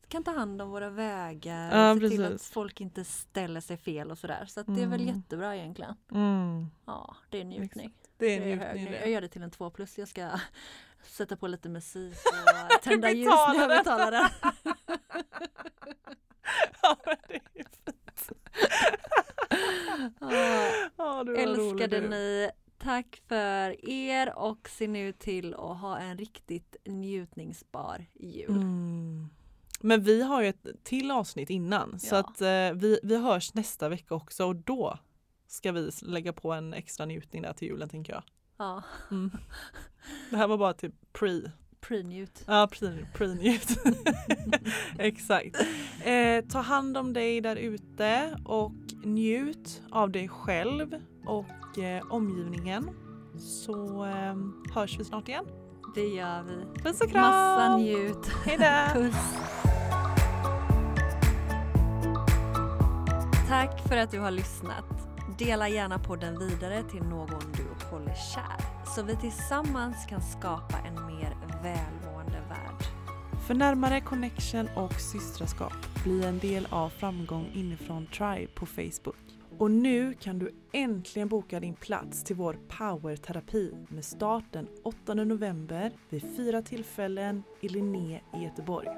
kan 0.09 0.24
ta 0.24 0.31
hand 0.31 0.62
om 0.62 0.70
våra 0.70 0.90
vägar 0.90 1.79
Ja, 1.79 1.94
se 2.01 2.09
till 2.09 2.24
att 2.24 2.31
precis. 2.33 2.51
folk 2.51 2.81
inte 2.81 3.05
ställer 3.05 3.61
sig 3.61 3.77
fel 3.77 4.11
och 4.11 4.18
sådär. 4.18 4.44
Så 4.48 4.61
att 4.61 4.66
det 4.66 4.83
är 4.83 4.87
väl 4.87 5.01
Mm. 5.01 5.14
jättebra 5.16 5.57
egentligen. 5.57 5.94
mm, 6.12 6.66
Ja, 6.87 7.16
det 7.31 7.40
är 7.40 7.44
njutning. 7.44 7.94
det 8.18 8.27
är 8.27 8.40
Det 8.40 8.53
är 8.53 8.57
njutning. 8.74 8.94
Jag 9.01 9.11
gör 9.11 9.20
det 9.20 9.29
till 9.29 9.42
en 9.42 9.51
två 9.51 9.70
plus. 9.70 9.98
Jag 9.98 10.09
ska 10.09 10.31
sätta 11.02 11.37
på 11.37 11.46
lite 11.46 11.68
musik 11.68 12.14
och 12.76 12.82
tända 12.82 13.11
ljus 13.11 13.26
när 13.26 13.54
jag 13.54 13.68
betalar 13.68 14.11
den. 14.11 14.28
Ja, 16.82 16.96
men 17.06 17.16
det 17.28 17.34
är 17.34 17.40
fint. 17.54 18.32
Ja, 20.96 21.24
rolig 21.26 21.42
Älskade 21.42 22.00
du. 22.00 22.08
ni. 22.08 22.50
Tack 22.78 23.22
för 23.28 23.90
er 23.90 24.38
och 24.38 24.68
se 24.68 24.88
nu 24.88 25.12
till 25.12 25.54
att 25.54 25.80
ha 25.80 25.98
en 25.98 26.18
riktigt 26.18 26.76
njutningsbar 26.84 28.06
jul. 28.14 28.50
Mm. 28.50 29.28
Men 29.80 30.02
vi 30.02 30.22
har 30.22 30.42
ju 30.42 30.48
ett 30.48 30.66
till 30.84 31.11
avsnitt 31.11 31.50
innan 31.50 31.98
så 31.98 32.14
Ja. 32.14 32.18
att 32.18 32.40
eh, 32.40 32.72
vi, 32.80 33.00
vi 33.02 33.16
hörs 33.16 33.54
nästa 33.54 33.88
vecka 33.88 34.14
också 34.14 34.44
och 34.46 34.56
då 34.56 34.98
ska 35.46 35.72
vi 35.72 35.90
lägga 36.02 36.32
på 36.32 36.52
en 36.52 36.74
extra 36.74 37.06
njutning 37.06 37.42
där 37.42 37.52
till 37.52 37.68
julen 37.68 37.88
tänker 37.88 38.12
jag. 38.12 38.22
Ja, 38.59 38.83
Mm. 39.11 39.31
Det 40.31 40.37
här 40.37 40.49
var 40.49 40.59
bara 40.59 40.73
till 40.73 40.92
pre. 41.12 41.42
pre-njut. 41.81 42.44
Ja, 42.47 42.68
pre- 42.73 43.07
pre-njut. 43.14 43.79
Exakt. 44.99 45.57
Eh, 46.05 46.44
ta 46.44 46.61
hand 46.61 46.97
om 46.97 47.12
dig 47.12 47.40
där 47.40 47.57
ute 47.57 48.37
och 48.44 48.73
njut 49.05 49.83
av 49.90 50.11
dig 50.11 50.29
själv 50.29 50.94
och 51.27 51.79
eh, 51.79 52.03
omgivningen. 52.11 52.90
Så 53.38 54.05
eh, 54.05 54.37
hörs 54.75 54.99
vi 55.01 55.05
snart 55.05 55.29
igen. 55.29 55.44
Det 55.94 56.07
gör 56.09 56.42
vi. 56.42 56.81
Puss 56.83 57.01
och 57.01 57.11
kram! 57.11 57.23
Massa 57.23 57.77
njut. 57.77 58.27
Hejdå! 58.44 59.01
Puss. 59.01 59.35
Tack 63.49 63.88
för 63.88 63.97
att 63.97 64.11
du 64.11 64.21
har 64.21 64.31
lyssnat. 64.31 64.85
Dela 65.38 65.68
gärna 65.68 65.99
podden 65.99 66.38
vidare 66.38 66.83
till 66.83 67.03
någon 67.03 67.53
du 67.57 67.62
håller 67.98 68.14
kär 68.14 68.84
så 68.94 69.02
vi 69.02 69.16
tillsammans 69.16 70.06
kan 70.06 70.22
skapa 70.22 70.78
en 70.78 71.06
mer 71.06 71.37
välmående 71.62 72.42
värld. 72.48 72.84
För 73.46 73.54
närmare 73.54 74.00
connection 74.00 74.68
och 74.76 74.92
systraskap, 74.92 76.04
bli 76.04 76.24
en 76.24 76.38
del 76.38 76.66
av 76.70 76.88
Framgång 76.88 77.50
inifrån 77.54 78.06
Tribe 78.06 78.52
på 78.54 78.66
Facebook. 78.66 79.16
Och 79.58 79.70
nu 79.70 80.14
kan 80.14 80.38
du 80.38 80.54
äntligen 80.72 81.28
boka 81.28 81.61
din 81.61 81.74
plats 81.74 82.24
till 82.24 82.37
vår 82.37 82.58
powerterapi 82.68 83.74
med 83.88 84.04
start 84.04 84.44
den 84.52 84.68
8 84.84 85.14
november 85.14 85.92
vid 86.08 86.37
fyra 86.37 86.62
tillfällen 86.62 87.42
i 87.61 87.68
Linné 87.68 88.20
i 88.34 88.44
Göteborg. 88.44 88.88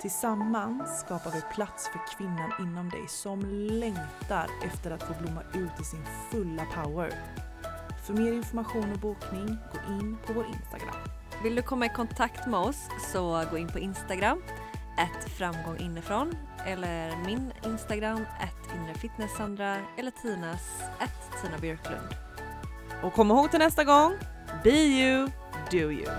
Tillsammans 0.00 1.00
skapar 1.00 1.30
vi 1.30 1.40
plats 1.54 1.88
för 1.88 2.16
kvinnan 2.16 2.52
inom 2.60 2.90
dig 2.90 3.04
som 3.08 3.40
längtar 3.70 4.46
efter 4.64 4.90
att 4.90 5.02
få 5.02 5.14
blomma 5.22 5.42
ut 5.54 5.80
i 5.80 5.84
sin 5.84 6.04
fulla 6.30 6.64
power. 6.64 7.12
För 8.04 8.14
mer 8.14 8.32
information 8.32 8.92
och 8.92 8.98
bokning, 8.98 9.46
gå 9.46 9.92
in 9.94 10.16
på 10.26 10.32
vår 10.32 10.46
Instagram. 10.46 10.96
Vill 11.42 11.54
du 11.54 11.62
komma 11.62 11.86
i 11.86 11.88
kontakt 11.88 12.46
med 12.46 12.60
oss 12.60 12.88
så 13.12 13.44
gå 13.50 13.58
in 13.58 13.68
på 13.68 13.78
Instagram, 13.78 14.42
ett 14.98 15.32
framgång 15.38 15.78
inifrån 15.78 16.32
eller 16.66 17.16
min 17.26 17.52
Instagram, 17.64 18.20
ett 18.20 18.76
inrefitnesssandra 18.76 19.76
eller 19.96 20.10
Tinas, 20.10 20.82
ett 21.00 21.42
Tina 21.42 21.58
Björklund. 21.58 22.08
Och 23.02 23.12
kom 23.12 23.30
ihåg 23.30 23.50
till 23.50 23.58
nästa 23.58 23.84
gång, 23.84 24.12
be 24.64 24.70
you, 24.70 25.28
do 25.70 25.76
you. 25.76 26.10